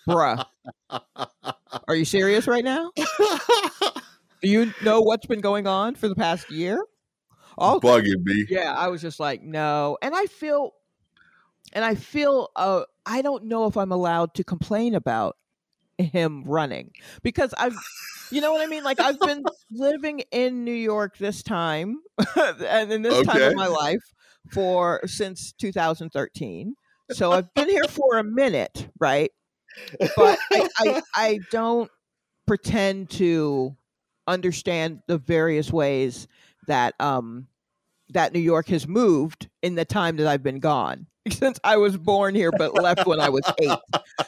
[0.08, 0.46] bruh,
[1.88, 2.92] are you serious right now?
[4.42, 6.86] Do you know what's been going on for the past year?
[7.58, 8.46] All Bugging me.
[8.50, 9.98] yeah, I was just like, no.
[10.02, 10.74] And I feel,
[11.74, 15.38] and I feel, uh, I don't know if I'm allowed to complain about
[15.98, 16.92] him running
[17.24, 17.76] because I've,
[18.32, 18.84] you know what I mean?
[18.84, 22.00] Like I've been living in New York this time
[22.36, 24.04] and in this time of my life
[24.52, 26.76] for since 2013.
[27.12, 29.32] So I've been here for a minute, right?
[30.16, 31.92] But I, I, I don't
[32.48, 33.76] pretend to
[34.28, 36.28] understand the various ways
[36.68, 37.48] that um
[38.10, 41.98] that New York has moved in the time that I've been gone since I was
[41.98, 43.72] born here but left when I was 8.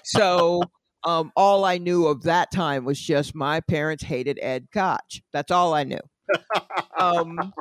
[0.03, 0.63] So
[1.03, 5.21] um all I knew of that time was just my parents hated Ed Koch.
[5.33, 5.99] That's all I knew.
[6.99, 7.53] Um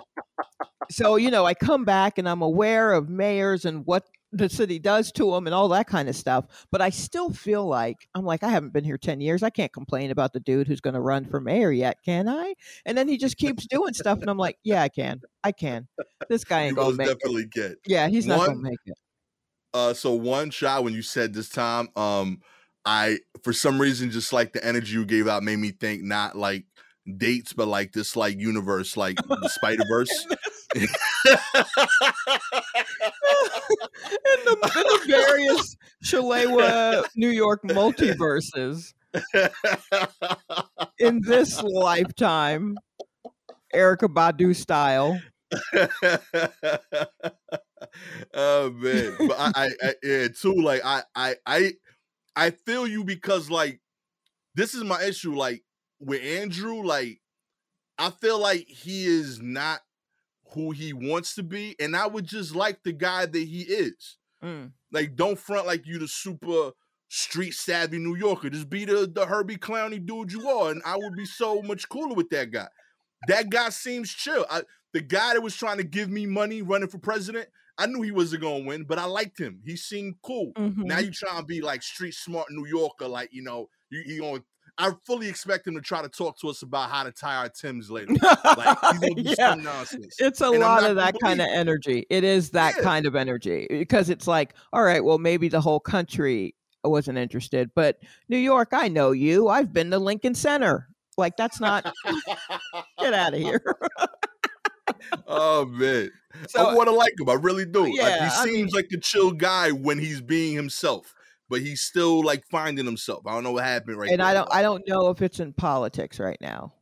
[0.90, 4.78] so you know, I come back and I'm aware of mayors and what the city
[4.78, 6.66] does to them and all that kind of stuff.
[6.70, 9.42] But I still feel like I'm like I haven't been here ten years.
[9.42, 12.54] I can't complain about the dude who's going to run for mayor yet, can I?
[12.84, 15.88] And then he just keeps doing stuff, and I'm like, yeah, I can, I can.
[16.28, 17.18] This guy ain't gonna most make it.
[17.18, 17.78] definitely get.
[17.86, 18.96] Yeah, he's not gonna make it.
[19.76, 22.40] Uh, so one shot when you said this time, um,
[22.86, 26.34] I for some reason just like the energy you gave out made me think not
[26.34, 26.64] like
[27.18, 30.26] dates, but like this like universe, like the Spider Verse.
[30.74, 30.86] in,
[34.46, 38.94] the, in the various Shalewa, New York multiverses
[40.98, 42.78] in this lifetime,
[43.74, 45.20] Erykah Badu style.
[48.34, 50.54] oh man, but I, I, I yeah, too.
[50.54, 51.72] Like I, I, I,
[52.34, 53.80] I feel you because like
[54.54, 55.34] this is my issue.
[55.34, 55.62] Like
[56.00, 57.20] with Andrew, like
[57.98, 59.80] I feel like he is not
[60.52, 64.16] who he wants to be, and I would just like the guy that he is.
[64.42, 64.72] Mm.
[64.92, 66.72] Like, don't front like you the super
[67.08, 68.50] street savvy New Yorker.
[68.50, 71.88] Just be the the Herbie Clowny dude you are, and I would be so much
[71.88, 72.68] cooler with that guy.
[73.28, 74.44] That guy seems chill.
[74.50, 74.62] I,
[74.92, 78.10] the guy that was trying to give me money running for president, I knew he
[78.10, 79.60] wasn't gonna win, but I liked him.
[79.64, 80.52] He seemed cool.
[80.56, 81.04] Now Mhm.
[81.04, 84.44] you trying to be like street smart New Yorker, like you know, you you going.
[84.78, 87.48] I fully expect him to try to talk to us about how to tie our
[87.48, 88.12] Tims later.
[88.44, 89.54] Like he's gonna do yeah.
[89.54, 90.16] nonsense.
[90.18, 92.04] It's a and lot of that kind of energy.
[92.10, 92.82] It is that Yeah.
[92.82, 97.70] kind of energy because it's like, all right, well, maybe the whole country wasn't interested,
[97.74, 99.48] but New York, I know you.
[99.48, 100.88] I've been to Lincoln Center.
[101.16, 101.90] Like, that's not,
[102.98, 103.62] get out of here.
[105.26, 106.10] Oh man,
[106.48, 107.28] So- I want to like him.
[107.28, 107.82] I really do.
[107.82, 111.14] Like, Yeah, he I seems like a chill guy when he's being himself,
[111.48, 113.26] but he's still like finding himself.
[113.26, 114.26] I don't know what happened right and there.
[114.26, 116.72] I don't I don't know if it's in politics right now.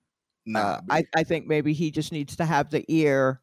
[0.47, 3.41] Nah, uh, I, I think maybe he just needs to have the ear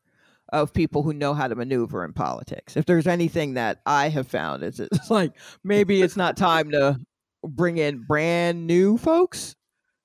[0.53, 2.75] of people who know how to maneuver in politics.
[2.75, 5.31] If there's anything that I have found, is it's like
[5.63, 6.99] maybe it's not time to
[7.43, 9.55] bring in brand new folks.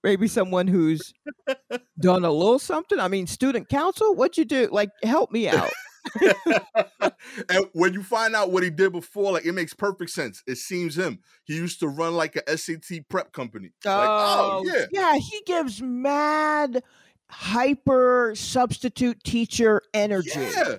[0.07, 1.13] Maybe someone who's
[2.01, 3.01] done a little something.
[3.01, 4.69] I mean, student council, what'd you do?
[4.71, 5.69] Like, help me out.
[7.49, 10.45] and when you find out what he did before, like it makes perfect sense.
[10.47, 11.19] It seems him.
[11.43, 13.73] He used to run like a SAT prep company.
[13.85, 15.15] Like, oh, oh yeah, yeah.
[15.17, 16.85] He gives mad
[17.29, 20.31] hyper substitute teacher energy.
[20.37, 20.77] Yeah.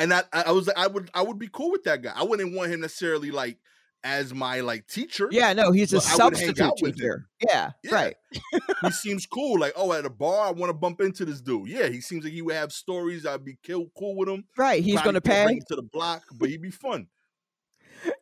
[0.00, 2.12] And I, I I was like, I would, I would be cool with that guy.
[2.12, 3.58] I wouldn't want him necessarily like
[4.04, 5.28] as my like teacher.
[5.30, 7.28] Yeah, no, he's a But I would hang substitute teacher.
[7.46, 7.94] Yeah, Yeah.
[7.94, 8.16] right.
[8.82, 9.58] he seems cool.
[9.58, 11.68] Like, oh, at a bar, I want to bump into this dude.
[11.68, 13.26] Yeah, he seems like he would have stories.
[13.26, 14.44] I'd be kill, cool with him.
[14.56, 14.82] Right.
[14.82, 15.58] He's Probably going to can't pay.
[15.68, 17.08] to the block, but he'd be fun.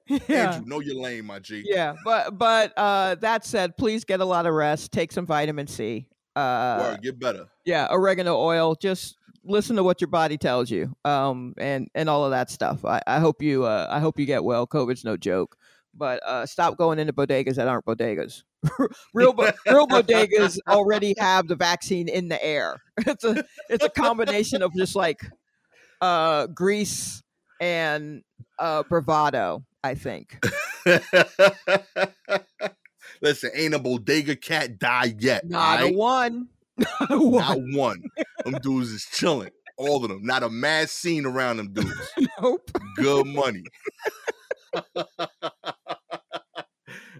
[0.08, 0.52] Yeah.
[0.54, 1.62] Andrew, know your lane, my G.
[1.66, 5.66] Yeah, but but uh that said, please get a lot of rest, take some vitamin
[5.66, 6.06] C.
[6.34, 7.46] Uh Word, get better.
[7.64, 10.94] yeah, oregano oil, just listen to what your body tells you.
[11.04, 12.84] Um and and all of that stuff.
[12.84, 14.66] I, I hope you uh I hope you get well.
[14.66, 15.56] COVID's no joke.
[15.94, 18.42] But uh stop going into bodegas that aren't bodegas.
[19.14, 22.82] real bo- real bodegas already have the vaccine in the air.
[23.06, 25.20] It's a it's a combination of just like
[26.00, 27.22] uh grease
[27.60, 28.22] and
[28.58, 30.38] uh bravado, I think.
[33.22, 35.48] Listen, ain't a bodega cat die yet.
[35.48, 36.48] Not a one.
[37.10, 37.72] Not one.
[37.74, 38.02] one.
[38.44, 39.50] them dudes is chilling.
[39.78, 40.20] All of them.
[40.22, 42.10] Not a mad scene around them dudes.
[42.40, 42.70] Nope.
[42.96, 43.64] Good money.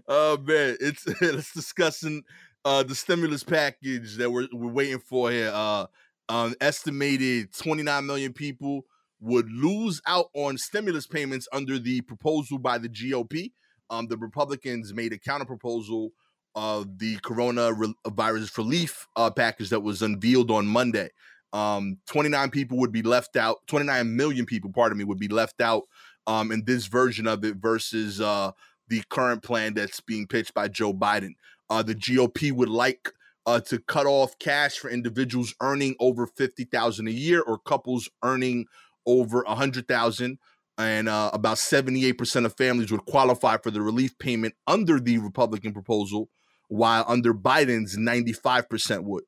[0.07, 2.23] Oh man, it's it's discussing
[2.63, 5.51] uh the stimulus package that we're we're waiting for here.
[5.53, 5.87] Uh
[6.29, 8.83] um estimated 29 million people
[9.19, 13.51] would lose out on stimulus payments under the proposal by the GOP.
[13.89, 16.11] Um the Republicans made a counter proposal
[16.57, 21.09] of the coronavirus relief uh, package that was unveiled on Monday.
[21.53, 25.61] Um 29 people would be left out, 29 million people, pardon me, would be left
[25.61, 25.83] out
[26.25, 28.51] um in this version of it versus uh
[28.89, 31.35] the current plan that's being pitched by Joe Biden.
[31.69, 33.13] Uh, the GOP would like
[33.45, 38.09] uh, to cut off cash for individuals earning over fifty thousand a year or couples
[38.23, 38.65] earning
[39.05, 40.37] over a hundred thousand,
[40.77, 45.17] and uh, about seventy-eight percent of families would qualify for the relief payment under the
[45.17, 46.29] Republican proposal,
[46.67, 49.23] while under Biden's ninety-five percent would.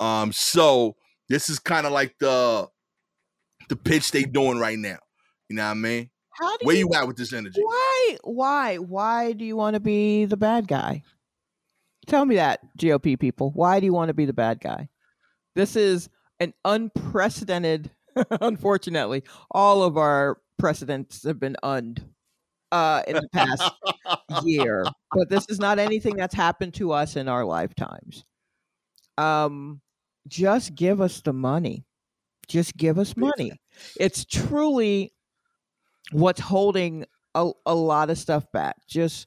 [0.00, 0.96] Um, so
[1.28, 2.68] this is kind of like the
[3.68, 4.98] the pitch they doing right now.
[5.48, 6.10] You know what I mean?
[6.30, 7.60] How do Where you, you at with this energy?
[7.62, 11.02] why why why do you want to be the bad guy?
[12.06, 13.50] Tell me that, GOP people.
[13.54, 14.88] Why do you want to be the bad guy?
[15.54, 16.08] This is
[16.40, 17.90] an unprecedented
[18.40, 22.04] unfortunately, all of our precedents have been und
[22.72, 23.70] uh in the past
[24.44, 24.84] year.
[25.14, 28.24] But this is not anything that's happened to us in our lifetimes.
[29.16, 29.80] Um
[30.28, 31.86] just give us the money.
[32.48, 33.52] Just give us money.
[33.98, 35.12] It's truly
[36.12, 37.04] what's holding
[37.34, 38.76] a, a lot of stuff back.
[38.88, 39.26] Just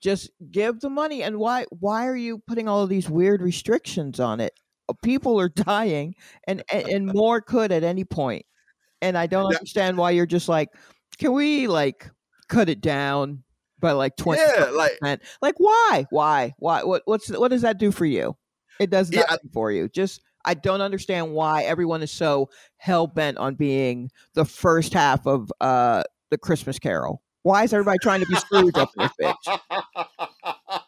[0.00, 4.20] just give the money and why why are you putting all of these weird restrictions
[4.20, 4.52] on it?
[4.88, 6.14] Uh, People are dying
[6.46, 8.46] and and, and more could at any point.
[9.02, 10.70] And I don't understand why you're just like
[11.18, 12.10] can we like
[12.50, 13.42] cut it down
[13.78, 14.98] by like 20 Yeah, like.
[15.40, 16.06] Like why?
[16.10, 16.54] Why?
[16.58, 16.82] Why?
[16.82, 17.02] What?
[17.06, 18.36] What's what does that do for you?
[18.78, 19.88] It does Yeah, nothing for you.
[19.88, 25.26] Just I don't understand why everyone is so hell bent on being the first half
[25.26, 27.22] of uh the Christmas Carol.
[27.42, 29.60] Why is everybody trying to be screwed up in this bitch?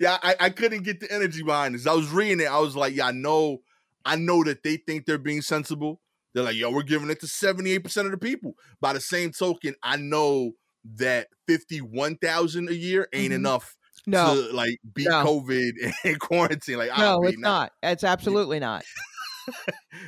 [0.00, 1.86] yeah, I, I couldn't get the energy behind this.
[1.86, 2.50] I was reading it.
[2.50, 3.58] I was like, yeah, I know,
[4.04, 6.00] I know that they think they're being sensible.
[6.32, 8.54] They're like, yo, we're giving it to 78% of the people.
[8.80, 10.52] By the same token, I know
[10.96, 13.36] that 51,000 a year ain't Mhm.
[13.36, 15.24] enough No, to like beat No.
[15.24, 15.72] COVID
[16.04, 16.78] and quarantine.
[16.78, 17.48] Like, no, it's nah.
[17.48, 17.72] not.
[17.82, 18.84] It's absolutely not.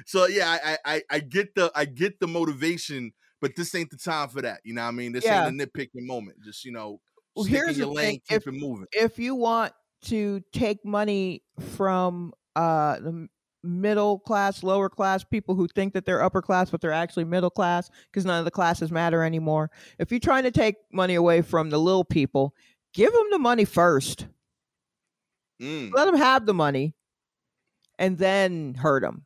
[0.06, 3.96] So yeah, I, I I- get the I get the motivation, but this ain't the
[3.96, 4.60] time for that.
[4.64, 5.12] You know what I mean?
[5.12, 5.46] This Yeah.
[5.46, 6.38] ain't a nitpicking moment.
[6.44, 7.00] Just you know,
[7.34, 8.20] Well, here's your the lane, thing.
[8.28, 8.86] keep If it moving.
[8.92, 9.72] if you want
[10.04, 11.42] to take money
[11.76, 12.98] from uh
[13.64, 17.50] middle class, lower class people who think that they're upper class but they're actually middle
[17.50, 19.70] class because none of the classes matter anymore.
[19.98, 22.54] If you're trying to take money away from the little people,
[22.92, 24.26] give them the money first.
[25.60, 25.92] Mm.
[25.94, 26.94] Let them have the money
[27.98, 29.24] and then hurt them.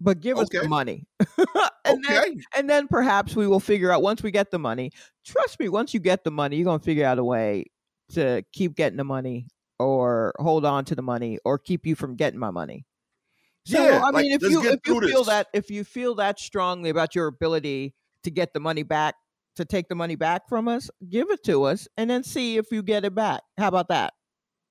[0.00, 1.06] But give us the money.
[1.84, 2.36] and then Okay.
[2.54, 4.90] and then perhaps we will figure out once we get the money.
[5.24, 7.64] Trust me, once you get the money, you're gonna figure out a way
[8.10, 9.46] to keep getting the money
[9.78, 12.84] or hold on to the money or keep you from getting my money.
[13.66, 15.26] So Yeah, I like, mean, if you if you feel this.
[15.26, 19.16] that if you feel that strongly about your ability to get the money back,
[19.56, 22.66] to take the money back from us, give it to us, and then see if
[22.70, 23.42] you get it back.
[23.58, 24.12] How about that?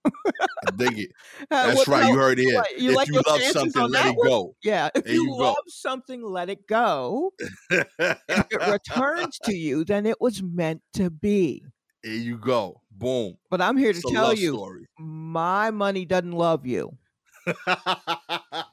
[0.06, 1.10] I dig it.
[1.50, 2.04] That's what- right.
[2.04, 4.56] how- You heard it what, you if like you love something, let it go.
[4.64, 5.36] Yeah, if you, you go.
[5.36, 7.34] love something, let it go.
[7.72, 7.88] If
[8.30, 11.64] it returns to you, then it was meant to be.
[12.04, 12.82] There you go.
[12.92, 13.36] Boom.
[13.50, 14.86] But I'm here to It's tell you, story.
[15.00, 16.96] my money doesn't love you.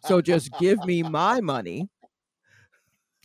[0.05, 1.89] So just give me my money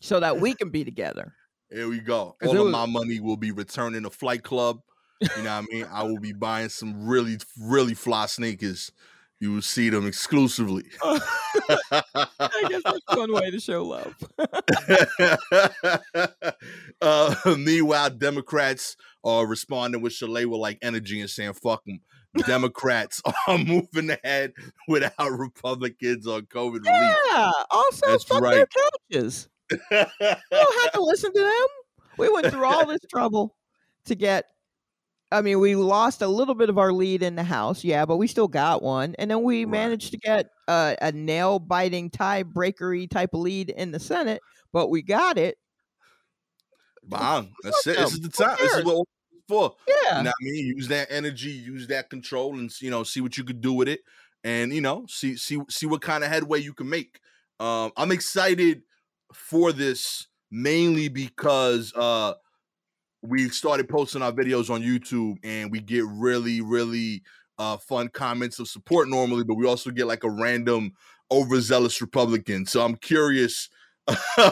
[0.02, 1.34] so that we can be together.
[1.70, 2.36] Here we go.
[2.44, 4.80] All of was- my money will be returning to Flight Club.
[5.20, 5.86] You know what I mean?
[5.92, 8.92] I will be buying some really, really fly sneakers.
[9.40, 10.86] You will see them exclusively.
[11.04, 11.20] I
[12.70, 14.16] guess that's one way to show love.
[17.02, 22.00] uh, meanwhile, Democrats are responding with Shalewa like energy and saying, fuck them.
[22.46, 24.54] Democrats are moving ahead
[24.88, 27.52] without Republicans on COVID Yeah.
[27.72, 28.68] Also, That's fuck their right.
[29.12, 29.50] couches.
[29.72, 30.08] relief.
[30.22, 31.68] You don't have to listen to them.
[32.18, 33.56] We went through all this trouble
[34.06, 34.46] to get.
[35.30, 38.16] I mean, we lost a little bit of our lead in the House, yeah, but
[38.16, 39.72] we still got one, and then we Right.
[39.72, 44.42] managed to get uh, a nail-biting, tie-breakery type of lead in the Senate.
[44.72, 45.58] But we got it.
[47.04, 47.54] Bang.
[47.64, 47.98] That's it.
[47.98, 48.58] This is the time.
[48.60, 49.06] This is what
[49.48, 49.76] for.
[49.88, 50.68] Yeah, You know what I mean?
[50.68, 53.88] Use that energy, use that control, and you know, see what you could do with
[53.88, 54.02] it,
[54.44, 57.20] and you know, see see see what kind of headway you can make.
[57.60, 58.84] Um, I'm excited
[59.34, 62.34] for this mainly because uh
[63.24, 67.24] we started posting our videos on YouTube, and we get really really
[67.58, 70.94] uh fun comments of support normally, but we also get like a random
[71.32, 72.66] overzealous Republican.
[72.66, 73.70] So I'm curious.
[74.08, 74.52] Boy.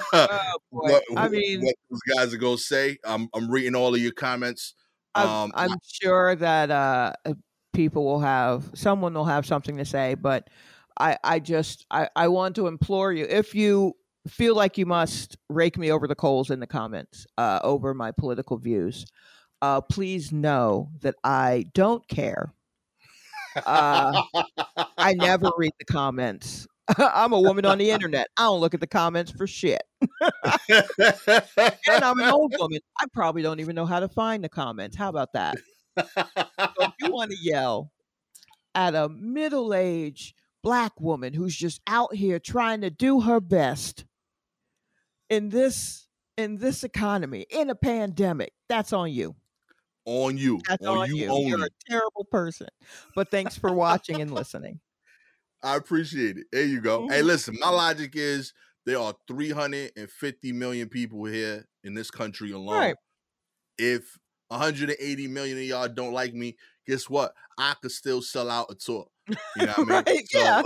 [0.69, 2.97] what, I mean, what those guys are gonna say.
[3.05, 4.73] I'm I'm reading all of your comments.
[5.15, 7.33] I'm, Um, I'm sure that uh, uh,
[7.73, 10.49] people will have someone will have something to say, but
[10.99, 13.93] I, I just I, I want to implore you if you
[14.27, 18.11] feel like you must rake me over the coals in the comments uh, over my
[18.11, 19.05] political views,
[19.61, 22.53] uh, please know that I don't care.
[23.55, 24.23] Uh,
[24.97, 26.67] I never read the comments.
[26.97, 28.27] I'm a woman on the internet.
[28.37, 29.81] I don't look at the comments for shit.
[30.69, 32.79] And I'm an old woman.
[32.99, 34.95] I probably don't even know how to find the comments.
[34.95, 35.55] How about that?
[35.97, 36.05] So
[36.79, 37.91] if you want to yell
[38.75, 44.05] at a middle-aged black woman who's just out here trying to do her best
[45.29, 46.07] in this
[46.37, 49.35] in this economy in a pandemic, that's on you.
[50.05, 51.47] on you, That's on, on you, you.
[51.47, 52.67] You're a terrible person.
[53.15, 54.79] But thanks for watching and listening.
[55.65, 56.47] I appreciate it.
[56.51, 57.07] There you go.
[57.09, 57.25] Hey, Mhm.
[57.25, 58.53] listen, my logic is
[58.85, 62.77] there are 350 million people here in this country alone.
[62.79, 62.95] Right.
[63.77, 64.17] If
[64.49, 66.55] 180 million of y'all don't like me,
[66.87, 67.33] guess what?
[67.57, 69.07] I could still sell out a tour.
[69.27, 70.17] You know what I mean?
[70.17, 70.61] Right, yeah.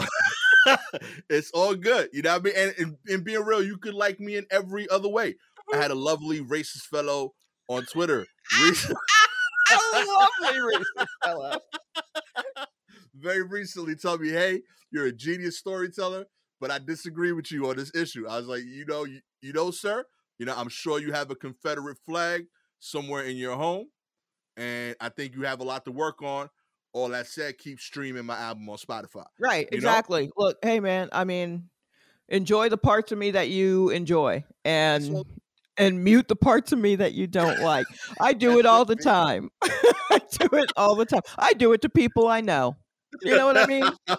[1.29, 2.09] it's all good.
[2.13, 2.53] You know what I mean?
[2.57, 5.27] And, and, and being real, you could like me in every other way.
[5.27, 5.31] I
[5.75, 5.81] Mm-hmm.
[5.81, 7.33] had a lovely racist fellow
[7.67, 8.25] on Twitter
[8.63, 8.95] recently.
[9.93, 11.59] Lovely racist fellow.
[13.21, 14.61] Very recently tell me, "Hey,
[14.91, 16.25] you're a genius storyteller,
[16.59, 19.53] but I disagree with you on this issue." I was like, "You know, you, you
[19.53, 20.05] know, sir,
[20.37, 22.45] you know, I'm sure you have a Confederate flag
[22.79, 23.87] somewhere in your home,
[24.57, 26.49] and I think you have a lot to work on."
[26.91, 29.25] All that said, keep streaming my album on Spotify.
[29.39, 29.89] Right, You know?
[29.89, 30.31] exactly.
[30.35, 31.69] Look, hey man, I mean,
[32.29, 35.23] enjoy the parts of me that you enjoy and
[35.77, 37.87] and mute the parts of me that you don't like.
[38.19, 39.49] I do it all the time.
[39.63, 41.21] I do it all the time.
[41.37, 42.75] I do it to people I know.
[43.21, 43.83] You know what I mean?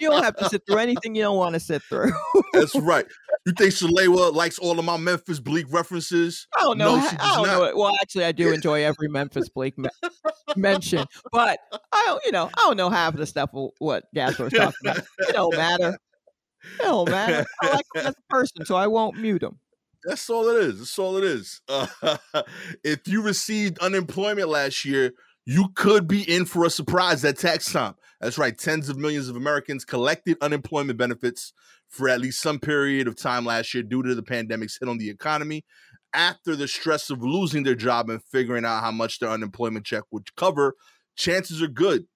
[0.00, 2.12] You don't have to sit through anything you don't want to sit through.
[2.52, 3.06] That's right.
[3.46, 6.48] You think Shalewa likes all of my Memphis Bleek references?
[6.58, 6.96] I don't know.
[6.96, 7.58] No, she I don't know.
[7.60, 7.68] not.
[7.68, 7.76] it.
[7.76, 9.88] Well, actually, I do enjoy every Memphis Bleek me-
[10.56, 11.60] mention, but
[11.92, 12.24] I don't.
[12.24, 14.98] You know, I don't know half of the stuff of what Gastor's talking about.
[15.20, 15.96] It don't matter.
[16.80, 17.46] It don't matter.
[17.62, 19.60] I like him as a person, so I won't mute him.
[20.04, 20.78] That's all it is.
[20.78, 21.60] That's all it is.
[21.68, 21.86] Uh,
[22.82, 25.12] if you received unemployment last year,
[25.46, 27.94] you could be in for a surprise at tax time.
[28.20, 28.56] That's right.
[28.56, 31.52] Tens of millions of Americans collected unemployment benefits
[31.88, 34.98] for at least some period of time last year due to the pandemic's hit on
[34.98, 35.64] the economy.
[36.12, 40.04] After the stress of losing their job and figuring out how much their unemployment check
[40.10, 40.74] would cover,
[41.14, 42.06] chances are good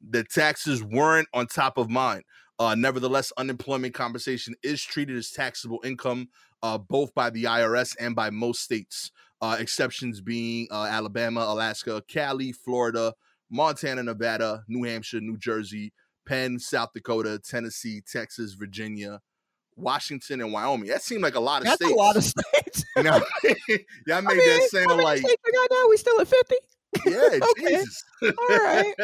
[0.00, 2.24] the taxes weren't on top of mind.
[2.58, 6.28] Uh, nevertheless, unemployment compensation is treated as taxable income
[6.62, 9.10] uh, both by the IRS and by most states.
[9.42, 13.14] Uh, exceptions being uh, Alabama, Alaska, Cali, Florida,
[13.50, 15.92] Montana, Nevada, New Hampshire, New Jersey,
[16.26, 19.20] Penn, South Dakota, Tennessee, Texas, Virginia,
[19.76, 20.88] Washington, and Wyoming.
[20.88, 21.92] That seemed like a lot of That's states.
[21.92, 22.84] a lot of states.
[22.96, 23.20] You know,
[24.06, 25.86] y'all I made mean, that sound like we got now?
[25.88, 26.56] We still at fifty.
[27.06, 27.76] yeah, Okay.
[27.76, 28.04] Jesus.
[28.22, 28.94] All right.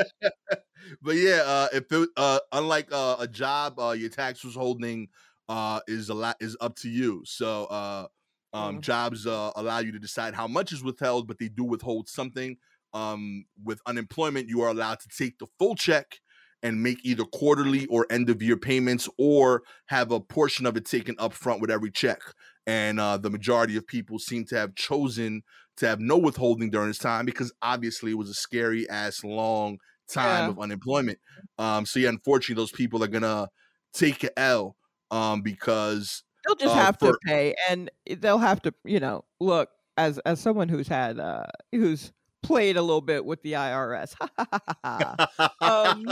[1.03, 5.09] but yeah, uh, if it, uh, unlike uh, a job, uh, your tax withholding
[5.49, 7.23] uh, is a lot is up to you.
[7.25, 8.07] So uh,
[8.53, 8.81] um, Mm.
[8.81, 12.57] jobs uh, allow you to decide how much is withheld, but they do withhold something.
[12.93, 16.21] Um, with unemployment, you are allowed to take the full check
[16.63, 20.87] and make either quarterly or end of year payments, or have a portion of it
[20.87, 22.21] taken up front with every check.
[22.67, 25.43] And uh, the majority of people seem to have chosen
[25.77, 29.79] to have no withholding during this time because obviously it was a scary ass long
[30.09, 30.49] time Yeah.
[30.49, 31.19] of unemployment.
[31.59, 33.49] Um, so yeah, unfortunately, those people are gonna
[33.93, 34.77] take a L
[35.11, 39.25] um, because They'll just uh, have for- to pay, and they'll have to, you know,
[39.41, 44.15] look as as someone who's had uh who's played a little bit with the IRS.
[45.61, 46.07] Um,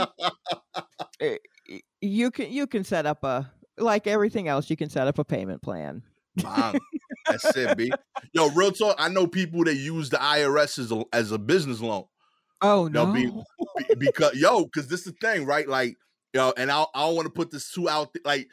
[2.01, 4.69] you can you can set up a like everything else.
[4.69, 6.03] You can set up a payment plan.
[6.35, 6.77] Bang.
[7.27, 7.91] That's it, B.
[8.33, 8.95] Yo, real talk.
[8.99, 12.05] I know people that use the IRS as a, as a business loan.
[12.61, 15.67] Oh No, be- Be- because yo, because this is the thing, right?
[15.67, 15.95] Like,
[16.33, 18.15] yo, and I I don't want to put this too out.
[18.23, 18.47] like,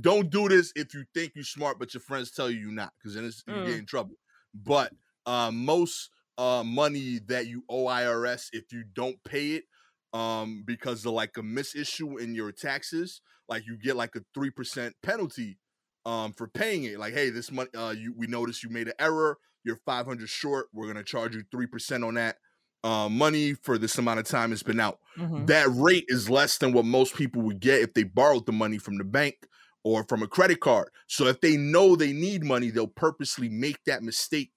[0.00, 2.92] don't do this if you think you're smart, but your friends tell you you're not,
[2.98, 3.64] because then it's, you Mm.
[3.64, 4.16] get in trouble.
[4.54, 4.92] But
[5.26, 9.64] uh, most uh, money that you owe IRS, if you don't pay it,
[10.12, 14.50] um, because of like a misissue in your taxes, like you get like a three
[14.50, 15.58] percent penalty
[16.04, 16.98] um for paying it.
[16.98, 19.38] Like, hey, this money, uh, you we noticed you made an error.
[19.64, 20.68] You're 500 short.
[20.72, 22.38] We're gonna charge you three percent on that
[22.84, 24.98] uh, money for this amount of time it's been out.
[25.16, 25.46] Mhm.
[25.46, 28.78] That rate is less than what most people would get if they borrowed the money
[28.78, 29.46] from the bank
[29.84, 30.88] or from a credit card.
[31.06, 34.52] So if they know they need money, they'll purposely make that mistake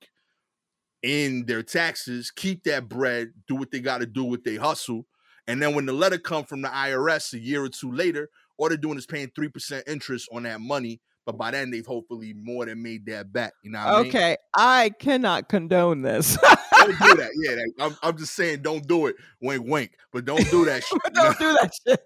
[1.04, 5.06] in their taxes, keep that bread, do what they got to do with their hustle.
[5.48, 8.70] And then when the letter come from the IRS a year or two later, all
[8.70, 11.02] they're doing is paying 3% interest on that money.
[11.26, 13.54] But by then they've hopefully more than made that back.
[13.64, 14.10] You know what I mean?
[14.10, 16.38] Okay, I cannot condone this.
[16.38, 17.30] Don't do that.
[17.36, 19.16] Yeah, like, I'm, I'm just saying don't do it.
[19.40, 19.92] Wink, wink.
[20.12, 21.00] But don't do that shit.
[21.06, 21.24] you know?
[21.24, 22.04] Don't do that shit.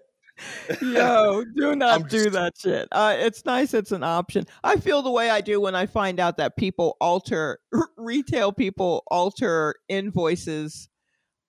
[0.82, 2.88] Yo, do not I'm do just- that shit.
[2.92, 3.74] Uh, it's nice.
[3.74, 4.44] It's an option.
[4.62, 7.58] I feel the way I do when I find out that people alter
[7.96, 10.88] retail people alter invoices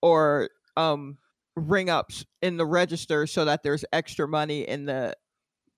[0.01, 1.17] or um
[1.55, 5.15] ring ups in the register so that there's extra money in the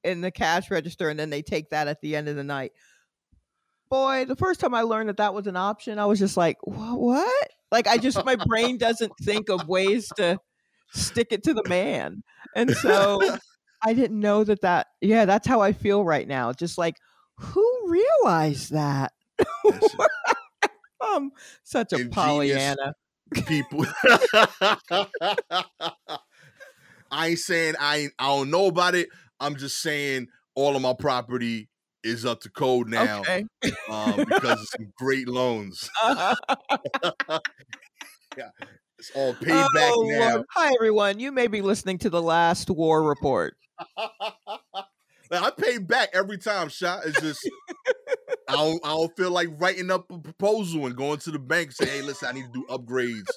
[0.03, 2.71] in the cash register, and then they take that at the end of the night.
[3.89, 6.57] Boy, the first time I learned that that was an option, I was just like,
[6.63, 10.39] "What?" Like, I just my brain doesn't think of ways to
[10.91, 12.23] stick it to the man.
[12.55, 13.19] And so
[13.83, 16.51] I didn't know that that, yeah, that's how I feel right now.
[16.53, 16.95] Just like,
[17.37, 19.13] who realized that?
[21.01, 21.31] I'm
[21.63, 22.15] such a Ingenious.
[22.15, 22.93] Pollyanna.
[23.45, 23.85] people.
[27.11, 29.09] I ain't saying I I don't know about it.
[29.39, 31.69] I'm just saying all of my property
[32.03, 33.45] is up to code now Okay.
[33.89, 35.89] um, because of some great loans.
[38.99, 40.33] It's all paid back Oh, now.
[40.33, 40.45] Lord.
[40.51, 41.19] Hi, everyone.
[41.19, 43.55] You may be listening to the last war report.
[45.31, 47.05] Like, I pay back every time, shot.
[47.05, 47.47] It's just
[48.47, 51.67] I don't I don't feel like writing up a proposal and going to the bank
[51.67, 53.29] and say, hey, listen, I need to do upgrades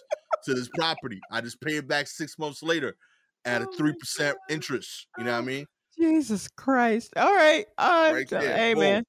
[0.46, 1.20] to this property.
[1.30, 2.96] I just pay it back six months later
[3.44, 5.06] at a Oh my three percent interest.
[5.18, 5.66] You know what I mean?
[5.98, 7.12] Jesus Christ.
[7.14, 7.66] All right.
[7.76, 8.56] Uh, Right there.
[8.56, 8.82] Hey, Boom.
[8.84, 9.04] man.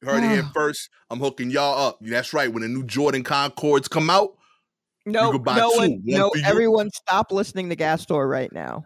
[0.00, 0.88] You heard it here first.
[1.10, 1.98] I'm hooking y'all up.
[2.00, 2.52] That's right.
[2.52, 4.36] When the new Jordan Concords come out,
[5.06, 5.78] No, no two.
[5.78, 8.84] one, One no, everyone stop listening to Gastor right now.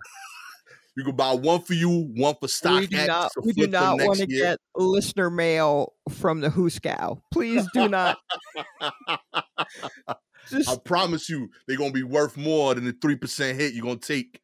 [0.97, 2.81] you can buy one for you, one for stock.
[2.81, 7.21] we do not, we do not want to get listener mail from the Hooskow.
[7.33, 8.19] Please do not.
[10.51, 13.85] Just I promise you, they're gonna be worth more than the three percent hit you're
[13.85, 14.41] gonna take.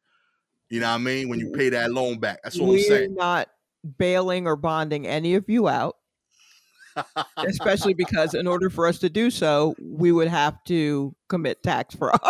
[0.69, 1.29] You know what I mean?
[1.29, 2.39] When you pay that loan back.
[2.43, 3.15] That's what I'm we're saying.
[3.15, 3.49] not
[3.97, 5.97] bailing or bonding any of you out,
[7.37, 11.95] especially because in order for us to do so, we would have to commit tax
[11.95, 12.19] fraud.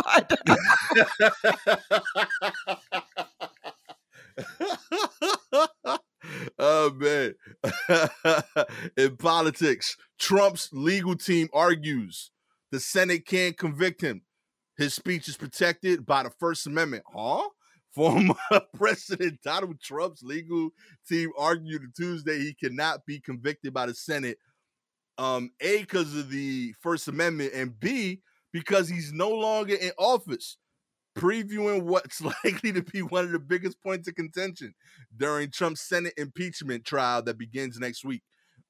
[6.59, 7.33] oh man.
[8.97, 12.31] In politics, Trump's legal team argues
[12.71, 14.21] the Senate can't convict him.
[14.77, 17.03] His speech is protected by the First Amendment.
[17.13, 17.47] Huh?
[17.93, 18.35] Former
[18.77, 20.69] President Donald Trump's legal
[21.07, 24.37] team argued Tuesday he cannot be convicted by the Senate.
[25.17, 30.57] Um, A, because of the First Amendment, and B, because he's no longer in office
[31.15, 34.73] previewing what's likely to be one of the biggest points of contention
[35.17, 38.21] during Trump's Senate impeachment trial that begins next week.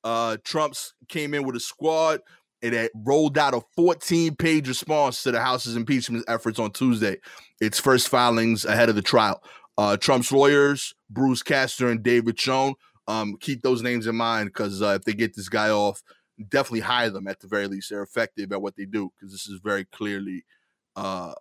[0.04, 2.22] Uh, Trump's came in with a squad
[2.62, 7.18] and it rolled out a 14 page response to the House's impeachment efforts on Tuesday,
[7.60, 9.42] its first filings ahead of the trial.
[9.78, 12.76] Uh, Trump's lawyers, Bruce Castor and David Schoen,
[13.08, 16.02] um, keep those names in mind because uh, if they get this guy off,
[16.50, 17.90] definitely hire them at the very least.
[17.90, 20.46] They're effective at what they do because this is very clearly
[20.96, 21.34] uh,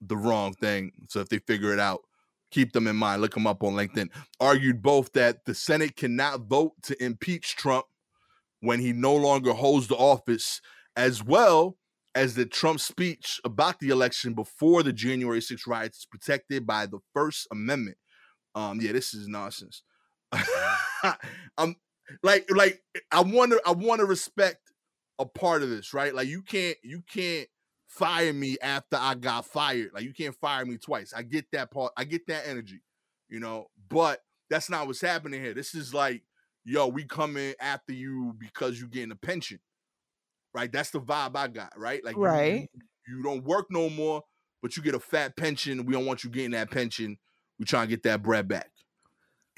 [0.00, 0.92] the wrong thing.
[1.08, 2.02] So if they figure it out,
[2.50, 3.22] keep them in mind.
[3.22, 4.10] Look them up on LinkedIn.
[4.40, 7.86] Argued both that the Senate cannot vote to impeach Trump
[8.60, 10.60] when he no longer holds the office,
[10.96, 11.76] as well
[12.14, 16.86] as that Trump's speech about the election before the January 6 riots is protected by
[16.86, 17.96] the First Amendment.
[18.54, 19.82] Um, yeah, this is nonsense.
[21.58, 21.76] I'm
[22.22, 24.58] like, like I want to, I want to respect
[25.18, 26.14] a part of this, right?
[26.14, 27.48] Like you can't, you can't
[27.88, 29.90] fire me after I got fired.
[29.94, 31.12] Like you can't fire me twice.
[31.14, 31.92] I get that part.
[31.96, 32.82] I get that energy,
[33.28, 33.66] you know.
[33.88, 35.54] But that's not what's happening here.
[35.54, 36.22] This is like,
[36.64, 39.58] yo, we coming after you because you're getting a pension,
[40.54, 40.70] right?
[40.70, 42.04] That's the vibe I got, right?
[42.04, 42.68] Like, Right.
[43.06, 44.22] You, you don't work no more,
[44.62, 45.86] but you get a fat pension.
[45.86, 47.16] We don't want you getting that pension.
[47.58, 48.70] We trying to get that bread back.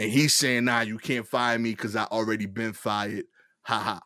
[0.01, 3.25] And he's saying, nah, you can't fire me because I already been fired.
[3.65, 4.01] Ha ha.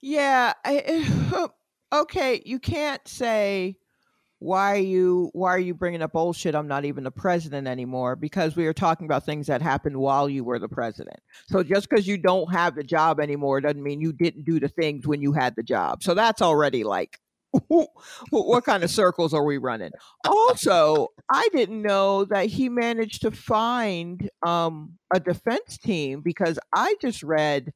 [0.00, 0.54] Yeah.
[0.64, 1.46] I, eh,
[1.92, 2.42] okay.
[2.46, 3.76] You can't say
[4.38, 6.54] why are you why are you bringing up old shit?
[6.54, 10.28] I'm not even the president anymore because we were talking about things that happened while
[10.28, 11.20] you were the president.
[11.48, 14.68] So just because you don't have the job anymore doesn't mean you didn't do the
[14.68, 16.02] things when you had the job.
[16.02, 17.20] So that's already like.
[18.30, 19.90] What kind of circles are we running?
[20.24, 26.96] Also, I didn't know that he managed to find um, a defense team because I
[27.00, 27.72] just read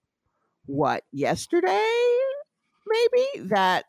[0.66, 1.88] what yesterday
[2.86, 3.86] maybe that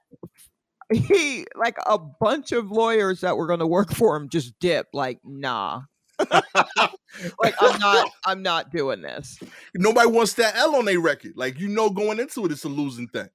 [0.94, 4.94] he like a bunch of lawyers that were going to work for him just dipped
[4.94, 5.82] like nah
[6.32, 9.38] like i'm not i'm not doing this
[9.76, 11.34] Nobody wants that L on their record.
[11.36, 13.30] Like, you know, going into it, it's a losing thing.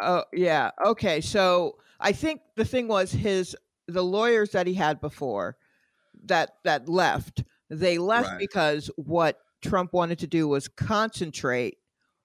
[0.00, 5.00] Oh yeah okay so i think the thing was his the lawyers that he had
[5.00, 5.56] before
[6.24, 8.38] that that left they left Right.
[8.38, 11.78] because what trump wanted to do was concentrate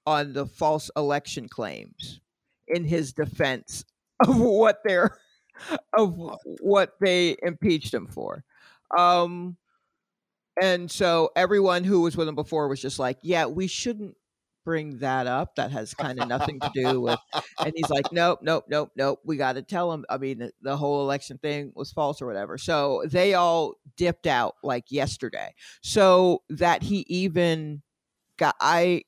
[0.06, 2.20] on the false election claims
[2.68, 3.86] in his defense
[4.28, 5.18] of what they're
[5.94, 6.16] of
[6.62, 8.44] what they impeached him for
[8.98, 9.58] um
[10.62, 14.16] and so everyone who was with him before was just like yeah we shouldn't
[14.66, 17.20] bring that up that has kind of nothing to do with
[17.60, 20.52] and he's like nope nope nope nope we got to tell him i mean the,
[20.62, 22.58] the whole election thing was false or whatever.
[22.58, 25.54] So they all dipped out like yesterday.
[25.82, 27.82] So that he even
[28.38, 29.04] got i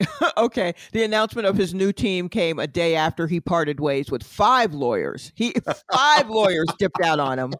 [0.36, 4.22] okay the announcement of his new team came a day after he parted ways with
[4.22, 5.32] five lawyers.
[5.34, 5.54] He
[5.92, 7.52] five lawyers dipped out on him.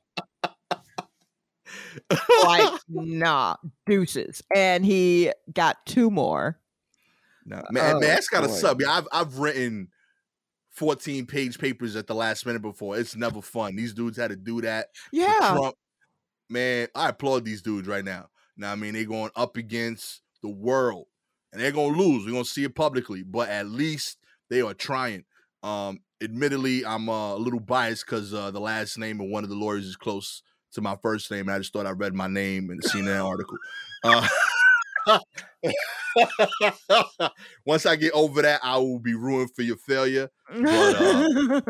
[2.45, 3.57] Like nah
[3.87, 4.43] deuces.
[4.55, 6.59] And he got two more
[7.45, 8.55] No, man, Oh, man, that's got to boy.
[8.55, 8.81] sub.
[8.81, 9.89] Yeah, I've I've written
[10.71, 12.97] 14 page papers at the last minute before.
[12.99, 13.77] It's never fun.
[13.77, 14.89] These dudes had to do that.
[15.13, 15.75] yeah Trump.
[16.49, 18.29] Man, I applaud these dudes right now.
[18.57, 21.07] Now, I mean, they're going up against the world
[21.53, 22.25] and they're going to lose.
[22.25, 24.19] We're going to see it publicly, but at least
[24.51, 25.25] they are trying.
[25.63, 29.51] Um, admittedly, I'm uh, a little biased because uh, the last name of one of
[29.51, 31.49] the lawyers is close to my first name.
[31.49, 33.57] And I just thought I read my name in the CNN article.
[34.05, 34.27] Uh,
[37.67, 40.29] once I get over that, I will be ruined for your failure.
[40.51, 40.57] uh,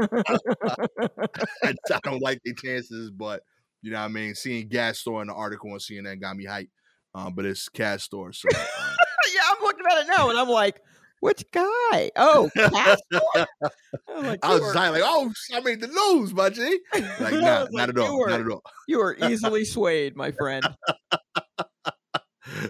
[1.63, 3.43] I, I don't like the chances, but
[3.83, 4.35] you know what I mean.
[4.35, 6.69] Seeing Gastor in the article on CNN got me hyped.
[7.15, 8.59] Um, but it's gas store, so uh,
[9.35, 10.81] yeah, I'm looking at it now, and I'm like,
[11.21, 12.11] which guy?
[12.17, 12.51] Oh?
[12.57, 16.81] I'm like, I was were- like, oh, I made the news, my G.
[17.21, 18.63] Like, nah, not like, at all, were- not at all.
[18.89, 20.67] you were easily swayed, my friend.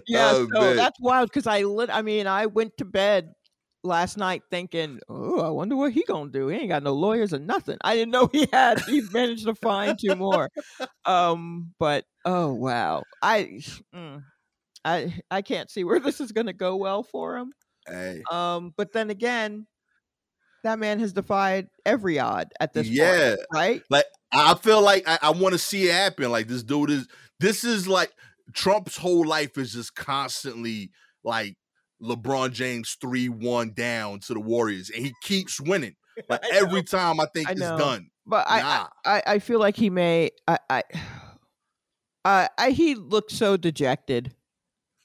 [0.07, 0.75] Yeah, Oh, so man.
[0.75, 1.89] that's wild because I lit.
[1.89, 3.33] I mean, I went to bed
[3.83, 6.47] last night thinking, "Oh, I wonder what he gonna do.
[6.47, 8.79] He ain't got no lawyers or nothing." I didn't know he had.
[8.81, 10.49] He managed to find two more.
[11.05, 13.59] Um, but oh wow, I,
[13.95, 14.23] mm,
[14.85, 17.51] I, I can't see where this is gonna go well for him.
[17.87, 19.67] Hey, Um, but then again,
[20.63, 23.35] that man has defied every odd at this yeah.
[23.35, 23.83] point, right?
[23.89, 26.31] Like I feel like I, I want to see it happen.
[26.31, 27.07] Like this dude is
[27.41, 28.11] this is like
[28.53, 30.91] Trump's whole life is just constantly
[31.23, 31.55] like
[32.01, 35.95] LeBron James 3-1 down to the Warriors and he keeps winning.
[36.29, 36.57] Like I know.
[36.67, 38.11] every time I think I it's done.
[38.27, 38.87] But I, Nah.
[39.03, 40.29] I, I feel like he may.
[40.47, 40.83] I, I,
[42.25, 44.31] I, I, he looked so dejected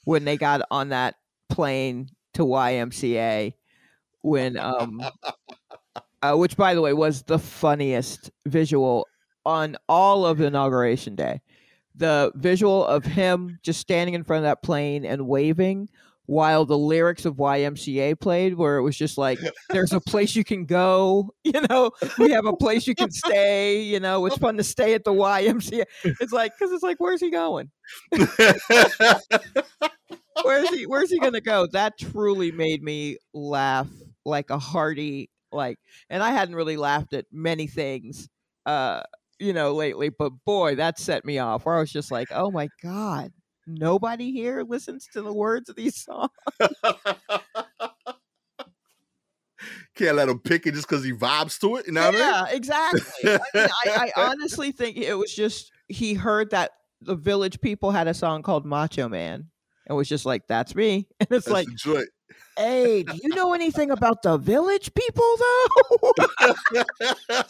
[0.04, 1.14] when they got on that
[1.48, 3.54] plane to YMCA.
[4.20, 5.02] When, um,
[6.22, 9.06] uh, which by the way was the funniest visual
[9.46, 11.40] on all of inauguration day.
[11.98, 15.88] The visual of him just standing in front of that plane and waving
[16.28, 19.38] while the lyrics of YMCA played, where it was just like,
[19.70, 23.80] "There's a place you can go," you know, we have a place you can stay.
[23.82, 25.84] You know, it's fun to stay at the YMCA.
[26.04, 27.70] It's like because it's like, where's he going?
[30.44, 30.86] Where's he?
[30.86, 31.66] Where's he gonna go?
[31.66, 33.88] That truly made me laugh
[34.24, 35.78] like a hearty like.
[36.10, 38.28] And I hadn't really laughed at many things
[38.66, 39.02] uh
[39.38, 41.64] you know, lately, but boy, that set me off.
[41.64, 43.32] Where I was just like, oh my god,
[43.66, 46.30] nobody here listens to the words of these songs.
[49.94, 51.86] Can't let him pick it just because he vibes to it.
[51.86, 52.20] You know what I mean?
[52.20, 53.00] yeah, exactly.
[53.24, 57.90] I, mean, I, I honestly think it was just he heard that the Village People
[57.90, 59.48] had a song called Macho Man,
[59.86, 61.66] and was just like, "That's me." And it's That's like.
[62.58, 66.12] "Hey, do you know anything about the Village People, though?
[66.72, 66.82] do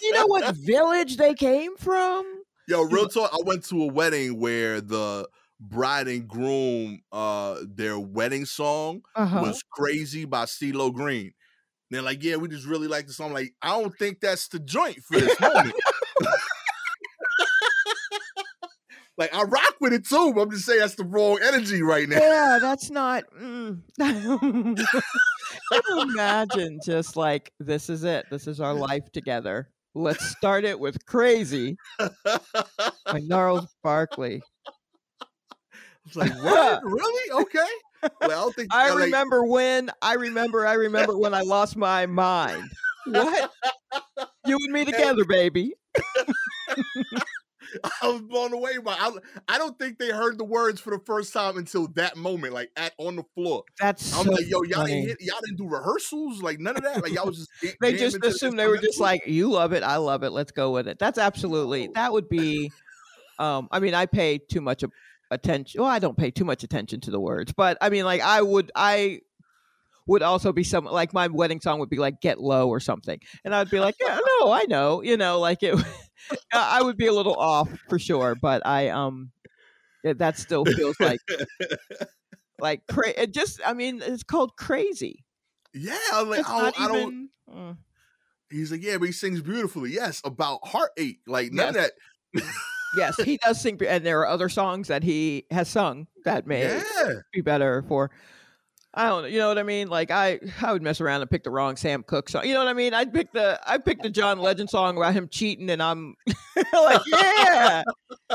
[0.02, 3.30] you know what village they came from?" Yo, real talk.
[3.32, 5.26] I went to a wedding where the
[5.58, 9.40] bride and groom, uh, their wedding song Uh-huh.
[9.42, 11.32] was "Crazy" by CeeLo Green.
[11.90, 14.48] They're like, "Yeah, we just really like the song." I'm like, I don't think that's
[14.48, 15.74] the joint for this moment.
[19.18, 22.08] like, I rock with it too, but I'm just saying that's the wrong energy right
[22.08, 22.18] now.
[22.18, 23.24] yeah, that's not.
[23.38, 23.80] Mm.
[26.00, 28.26] Imagine just like this is it.
[28.30, 29.68] This is our life together.
[29.94, 34.40] Let's start it with "Crazy" by Gnarls Barkley.
[36.06, 36.80] It's like, what?
[36.84, 37.42] really?
[37.42, 38.10] Okay.
[38.22, 39.90] Well, I I remember when.
[40.00, 40.66] I remember.
[40.66, 42.70] I remember when I lost my mind.
[43.06, 43.50] What?
[44.46, 45.74] You and me together, baby.
[48.02, 48.92] I was blown away by.
[48.92, 49.10] I,
[49.48, 52.70] I don't think they heard the words for the first time until that moment, like
[52.76, 53.64] at on the floor.
[53.80, 54.94] That's I'm so like, yo, y'all funny.
[54.94, 57.02] didn't hit, y'all didn't do rehearsals, like none of that.
[57.02, 59.96] Like y'all was just They just assumed they were just like, "You love it, I
[59.96, 60.30] love it.
[60.30, 61.90] Let's go with it." That's absolutely.
[61.94, 62.72] That would be.
[63.38, 64.82] Um, I mean, I pay too much
[65.30, 65.80] attention.
[65.80, 68.42] Well, I don't pay too much attention to the words, but I mean, like, I
[68.42, 68.70] would.
[68.74, 69.20] I
[70.08, 73.20] would also be some like my wedding song would be like "Get Low" or something,
[73.44, 75.78] and I'd be like, "Yeah, no, I know," you know, like it.
[76.52, 79.30] I would be a little off for sure, but I um,
[80.04, 81.20] that still feels like
[82.60, 83.60] like cra- it just.
[83.64, 85.24] I mean, it's called crazy.
[85.74, 85.96] yeah.
[86.12, 87.14] I'm like, It's I don't, I don't.
[87.14, 87.28] even.
[87.50, 87.76] mm.
[88.50, 89.90] He's like, yeah, but he sings beautifully.
[89.90, 91.20] Yes, about heartache.
[91.26, 91.92] Like none of that.
[92.96, 96.62] Yes, he does sing, and there are other songs that he has sung that may
[96.62, 98.10] Yeah, be better for.
[98.94, 99.88] I don't know, you know what I mean?
[99.88, 102.46] Like I, I would mess around and pick the wrong Sam Cooke song.
[102.46, 102.94] You know what I mean?
[102.94, 106.14] I'd pick the, I picked the John Legend song about him cheating, and I'm
[106.72, 107.82] like, yeah.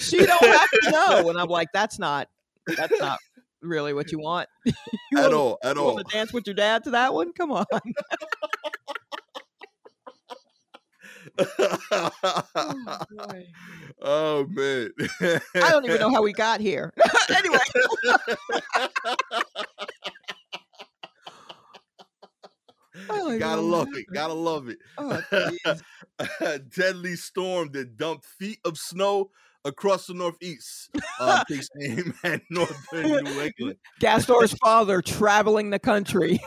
[0.00, 2.28] she don't have to know, and I'm like, that's not,
[2.76, 3.18] that's not
[3.60, 4.48] really what you want.
[4.64, 4.72] you
[5.16, 5.94] at wanna, all, at you all.
[5.94, 7.32] want to dance with your dad to that one?
[7.32, 7.66] Come on.
[11.38, 12.10] Oh,
[14.02, 14.90] oh man.
[15.20, 16.92] I don't even know how we got here.
[17.36, 17.58] anyway.
[23.10, 24.06] Oh, Gotta love it.
[24.14, 24.78] Gotta love it.
[24.96, 25.20] Oh,
[26.74, 29.30] deadly storm that dumped feet of snow
[29.64, 30.90] across the northeast.
[31.18, 33.76] Uh, takes aim at northern New England.
[33.98, 36.40] Gastor's father traveling the country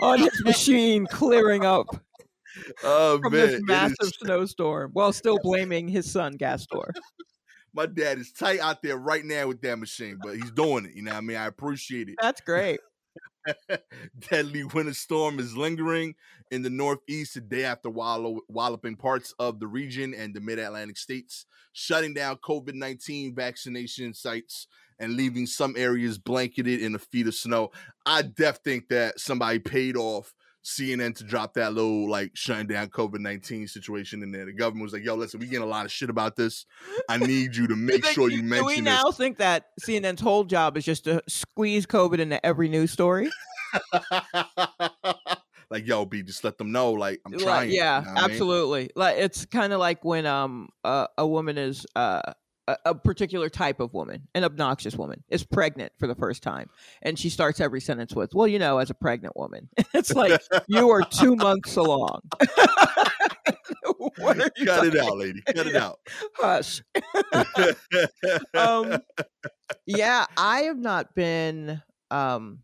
[0.00, 1.86] on his machine, clearing up
[2.84, 6.92] Oh from man, this is- massive snowstorm while still blaming his son Gastor.
[7.74, 10.92] my dad is tight out there right now with that machine, but he's doing it.
[10.94, 11.36] You know what I mean?
[11.36, 12.16] I appreciate it.
[12.20, 12.80] That's great.
[14.30, 16.14] Deadly winter storm is lingering
[16.50, 20.58] in the northeast the day after wallow- walloping parts of the region and the mid
[20.58, 24.66] Atlantic states, shutting down COVID 19 vaccination sites
[24.98, 27.70] and leaving some areas blanketed in a feet of snow.
[28.06, 30.32] I def think that somebody paid off
[30.66, 34.44] CNN to drop that little like shutting down COVID 19 situation in there.
[34.46, 36.66] The government was like, yo, listen, we getting a lot of shit about this.
[37.08, 38.82] I need you to make sure you Do we this.
[38.84, 43.30] now think that CNN's whole job is just to squeeze COVID into every news story?
[45.70, 46.92] like, yo, B, just let them know.
[46.92, 47.70] Like, I'm Like, trying.
[47.70, 48.30] you yeah, know what I mean?
[48.32, 48.90] absolutely.
[48.96, 52.20] Like it's kind of like when um uh, a woman is uh
[52.68, 56.68] a, a particular type of woman, an obnoxious woman, is pregnant for the first time,
[57.02, 60.40] and she starts every sentence with, "Well, you know, as a pregnant woman," it's like
[60.68, 62.20] you are two months along.
[64.18, 65.42] what are you Cut it out, lady.
[65.42, 65.98] Cut it out.
[66.36, 66.82] Hush.
[68.54, 69.02] um,
[69.86, 72.60] yeah, I have not been um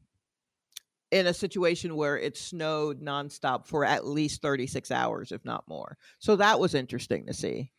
[1.10, 5.98] in a situation where it snowed nonstop for at least 36 hours, if not more.
[6.18, 7.70] So that was interesting to see.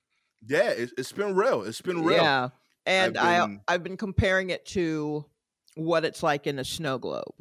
[0.48, 1.64] Yeah, it, it's been real.
[1.64, 2.18] It's been real.
[2.18, 2.50] Yeah.
[2.86, 5.26] And I been- I've been comparing it to
[5.76, 7.34] what it's like in a snow globe.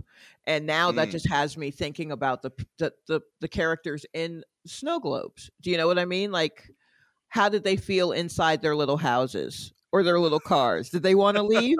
[0.46, 1.12] And now that Mm.
[1.12, 5.50] just has me thinking about the, the the the characters in snow globes.
[5.60, 6.32] Do you know what I mean?
[6.32, 6.70] Like
[7.28, 10.90] how did they feel inside their little houses or their little cars?
[10.90, 11.76] Did they want to leave?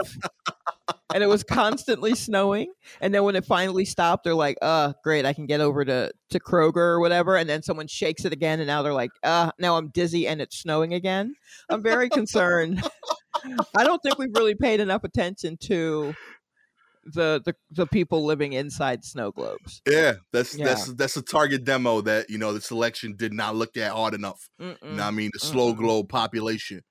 [1.14, 2.72] and it was constantly snowing.
[3.00, 6.12] And then when it finally stopped, they're like, uh, great, I can get over to,
[6.30, 7.36] to Kroger or whatever.
[7.36, 10.40] And then someone shakes it again, and now they're like, uh, now I'm dizzy and
[10.40, 11.34] it's snowing again.
[11.68, 12.82] I'm very concerned.
[13.76, 16.14] I don't think we've really paid enough attention to
[17.04, 19.82] the the the people living inside snow globes.
[19.88, 20.66] Yeah, that's Yeah.
[20.66, 24.14] that's that's a target demo that you know the selection did not look at hard
[24.14, 24.48] enough.
[24.58, 25.30] You know what I mean?
[25.32, 26.82] The slow globe population.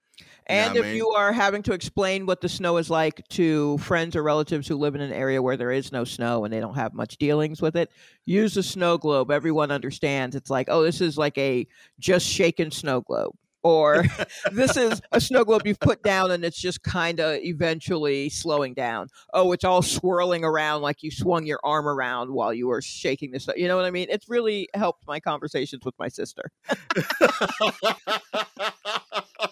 [0.47, 0.95] And what I if mean?
[0.97, 4.75] you are having to explain what the snow is like to friends or relatives who
[4.75, 7.61] live in an area where there is no snow and they don't have much dealings
[7.61, 7.91] with it,
[8.25, 9.31] use a snow globe.
[9.31, 10.35] Everyone understands.
[10.35, 11.67] It's like, oh, this is like a
[11.99, 13.33] just shaken snow globe.
[13.63, 14.03] Or
[14.51, 18.73] this is a snow globe you've put down and it's just kind of eventually slowing
[18.73, 19.07] down.
[19.33, 23.31] Oh, it's all swirling around like you swung your arm around while you were shaking
[23.31, 23.47] this.
[23.55, 24.07] You know what I mean?
[24.09, 26.51] It's really helped my conversations with my sister.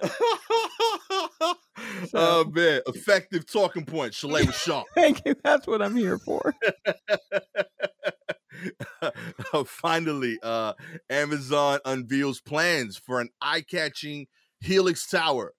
[2.14, 4.12] oh man, effective talking point.
[4.12, 4.86] Shalewa sharp.
[4.94, 5.34] Thank you.
[5.42, 6.54] That's what I'm here for.
[9.66, 10.74] Finally, uh,
[11.08, 14.26] Amazon unveils plans for an eye-catching
[14.60, 15.54] Helix Tower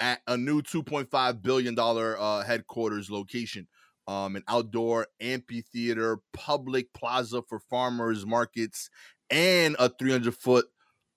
[0.00, 3.66] at a new 2.5 billion dollar uh, headquarters location.
[4.06, 8.90] Um, an outdoor amphitheater, public plaza for farmers markets,
[9.30, 10.66] and a 300 foot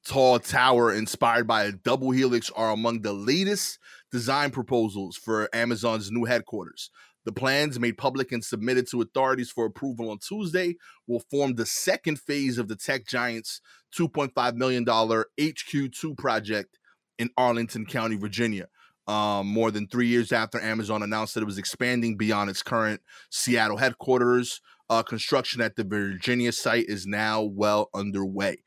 [0.08, 3.78] tall tower inspired by a double helix are among the latest
[4.12, 6.90] design proposals for Amazon's new headquarters.
[7.26, 10.78] The plans, made public and submitted to authorities for approval on Tuesday,
[11.08, 13.60] will form the second phase of the tech giant's
[13.98, 16.80] $2.5 million HQ2 project
[17.20, 18.68] in Arlington County, Virginia.
[19.08, 23.02] Um, more than three years after Amazon announced that it was expanding beyond its current
[23.30, 28.58] Seattle headquarters, uh, construction at the Virginia site is now well underway.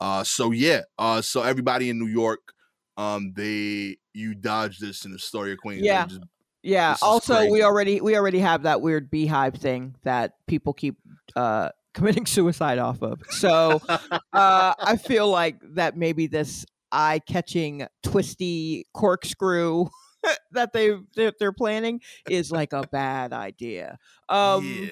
[0.00, 2.52] Uh, so yeah, uh, so everybody in New York,
[2.96, 5.82] um, they you dodged this in the Astoria, Queens.
[5.82, 6.06] Yeah.
[6.06, 6.20] just-
[6.62, 6.96] Yeah.
[7.02, 10.96] Also, we already we already have that weird beehive thing that people keep
[11.36, 13.20] uh, committing suicide off of.
[13.30, 19.86] So uh, I feel like that maybe this eye catching twisty corkscrew
[20.52, 23.98] that they that they're planning is like a bad idea.
[24.28, 24.88] Um, yeah.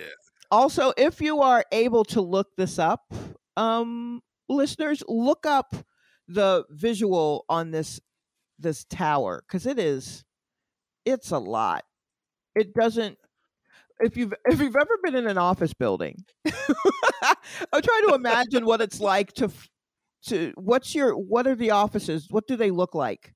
[0.51, 3.13] also if you are able to look this up
[3.57, 5.75] um listeners look up
[6.29, 8.01] the visual on this
[8.59, 10.25] this tower because it is
[11.05, 11.85] it's a lot
[12.55, 13.19] it doesn't
[14.01, 16.17] if you've if you've ever been in an office building
[16.47, 19.51] i'm trying to imagine what it's like to
[20.25, 23.35] to what's your what are the offices what do they look like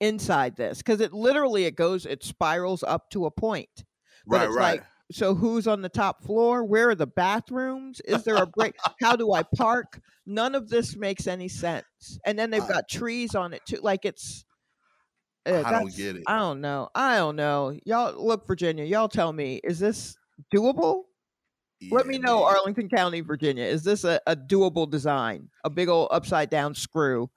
[0.00, 3.84] inside this because it literally it goes it spirals up to a point
[4.26, 4.80] but Right, it's right.
[4.80, 6.64] like so who's on the top floor?
[6.64, 8.00] Where are the bathrooms?
[8.04, 8.74] Is there a break?
[9.00, 10.00] How do i park?
[10.26, 11.84] None of this makes any sense.
[12.26, 13.78] And then they've I- got trees on it too.
[13.82, 14.44] Like it's
[15.46, 16.24] uh, I don't get it.
[16.26, 16.90] i don't know.
[16.94, 17.78] I don't know.
[17.86, 20.16] Y'all look virginia y'all tell me is this
[20.54, 21.04] doable?
[21.90, 22.54] Let me know man.
[22.56, 23.64] arlington county virginia.
[23.64, 25.48] Is this a, a doable design?
[25.64, 27.30] A big old upside down screw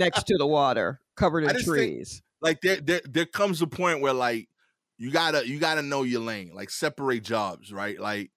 [0.00, 2.22] next to the water covered in just think- trees.
[2.40, 4.48] like there, there there comes a point where like
[4.98, 7.98] you gotta you gotta know your lane like separate jobs right?
[8.00, 8.30] Like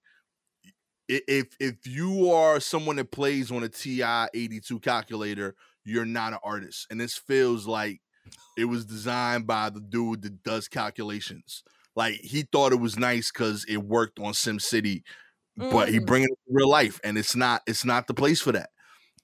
[1.08, 6.38] if if you are someone that plays on a ti 82 calculator you're not an
[6.44, 8.00] artist and this feels like
[8.56, 11.64] it was designed by the dude that does calculations.
[11.96, 15.04] Like he thought it was nice because it worked on sim city
[15.70, 16.06] but he Mm.
[16.06, 18.70] bring it to real life and it's not it's not the place for that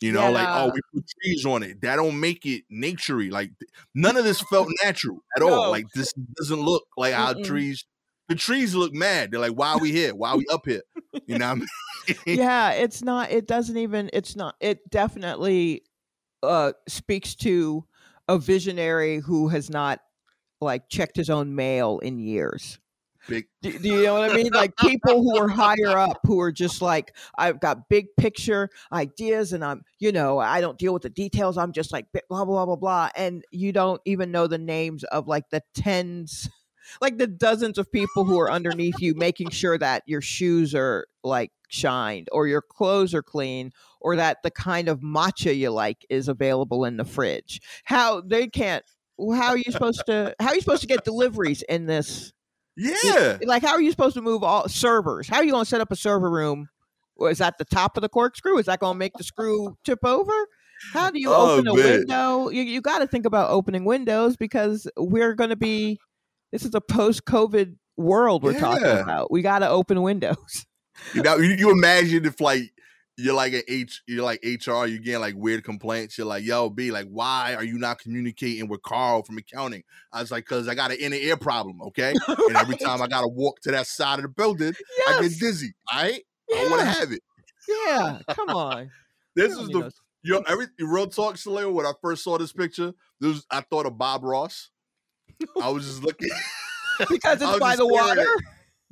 [0.01, 1.81] you know like oh we put trees on it.
[1.81, 3.51] That don't make it naturey like
[3.95, 5.71] none of this felt natural at all.
[5.71, 7.45] Like this doesn't look like Mm-mm.
[7.45, 7.85] trees
[8.29, 9.31] the trees look mad.
[9.31, 10.15] They're like why are we here?
[10.15, 10.83] Why are we up here?
[11.27, 11.63] You know what
[12.09, 12.39] i mean?
[12.39, 15.83] Yeah it's not it doesn't even it's not it definitely
[16.43, 17.85] uh speaks to
[18.29, 20.01] a visionary who has not
[20.61, 22.79] like checked his own mail in years
[23.29, 24.51] big do, do you know what i mean?
[24.53, 29.53] Like people who are higher up who are just like i've got big picture ideas
[29.53, 31.59] and i'm you know i don't deal with the details.
[31.59, 33.11] I'm just like blah blah blah blah.
[33.17, 36.49] And you don't even know the names of like the tens
[37.01, 41.07] like the dozens of people who are underneath you making sure that your shoes are
[41.25, 46.07] like shined or your clothes are clean or that the kind of matcha you like
[46.09, 47.61] is available in the fridge.
[47.85, 48.85] How they can't
[49.19, 52.33] how are you supposed to how are you supposed to get deliveries in this
[52.77, 53.39] yeah.
[53.45, 55.29] like how are you supposed to move all servers?
[55.29, 56.69] How are you going to set up a server room?
[57.17, 58.59] Or is that the top of the corkscrew?
[58.59, 60.35] Is that going to make the screw tip over?
[60.93, 61.85] How do you Oh, open a man.
[62.01, 62.49] window?
[62.51, 65.99] You, you got to think about opening windows because we're going to be
[66.53, 69.31] this is a post-covid world we're talking about.
[69.31, 70.67] We got to open windows.
[71.15, 72.73] You know you, you imagine if like
[73.17, 76.19] you're like an H, you're like HR, you're getting like weird complaints.
[76.19, 79.85] You're like, yo, B, like, why are you not communicating with Carl from accounting?
[80.13, 82.13] I was like, cause I got an inner ear problem, okay?
[82.29, 84.75] And every time I gotta walk to that side of the building,
[85.09, 85.73] I get dizzy.
[85.93, 86.23] All right,
[86.55, 87.23] I want to have it.
[87.87, 88.91] yeah come on
[89.35, 89.91] This is the
[90.23, 91.73] yo every real talk, Shalewa.
[91.73, 94.71] When I first saw this picture, this was, I thought of Bob Ross.
[95.63, 96.29] I was just looking
[97.09, 98.27] because it's by the at- water.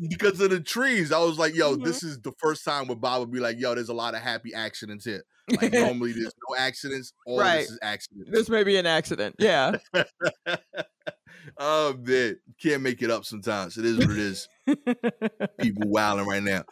[0.09, 1.12] Because of the trees.
[1.12, 1.84] I was like, yo, Mhm.
[1.84, 4.20] this is the first time where Bob would be like, yo, there's a lot of
[4.22, 5.22] happy accidents here.
[5.61, 7.61] Like normally there's no accidents, all Right.
[7.61, 8.30] this is accidents.
[8.32, 9.36] This may be an accident.
[9.38, 9.76] Yeah.
[11.59, 13.76] oh man, can't make it up sometimes.
[13.76, 14.49] It is what it is.
[15.61, 16.64] People wilding right now.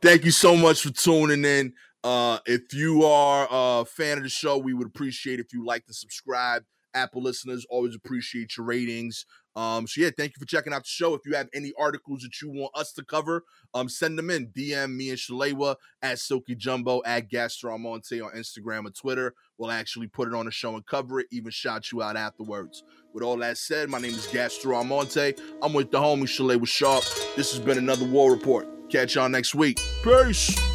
[0.00, 1.74] Thank you so much for tuning in.
[2.04, 5.86] Uh, if you are a fan of the show, we would appreciate if you like
[5.86, 6.64] to subscribe.
[6.94, 9.24] Apple listeners always appreciate your ratings.
[9.54, 11.14] Um, so yeah, thank you for checking out the show.
[11.14, 13.44] If you have any articles that you want us to cover,
[13.74, 14.48] um, send them in.
[14.48, 19.34] DM me and Shalewa at Silky Jumbo at GastorAlmonte on Instagram or Twitter.
[19.58, 22.82] We'll actually put it on the show and cover it, even shout you out afterwards.
[23.12, 25.34] With all that said, my name is Gastor Almonte.
[25.62, 27.04] I'm with the homie Shalewa Sharp.
[27.36, 28.66] This has been another War Report.
[28.90, 29.78] Catch y'all next week.
[30.02, 30.71] Peace.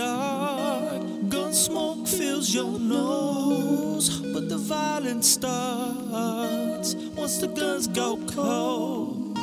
[0.00, 1.02] Dark.
[1.28, 4.20] Gun smoke fills your nose.
[4.32, 9.38] But the violence starts once the guns go cold.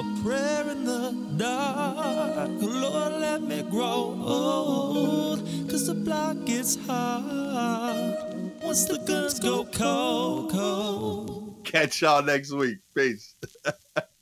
[0.00, 1.04] A prayer in the
[1.36, 2.50] dark.
[2.60, 4.02] Lord, let me grow
[4.38, 5.38] old.
[5.70, 8.14] Cause the block gets hard
[8.62, 11.64] once the guns go cold, cold.
[11.64, 12.78] Catch y'all next week.
[12.94, 13.34] Peace.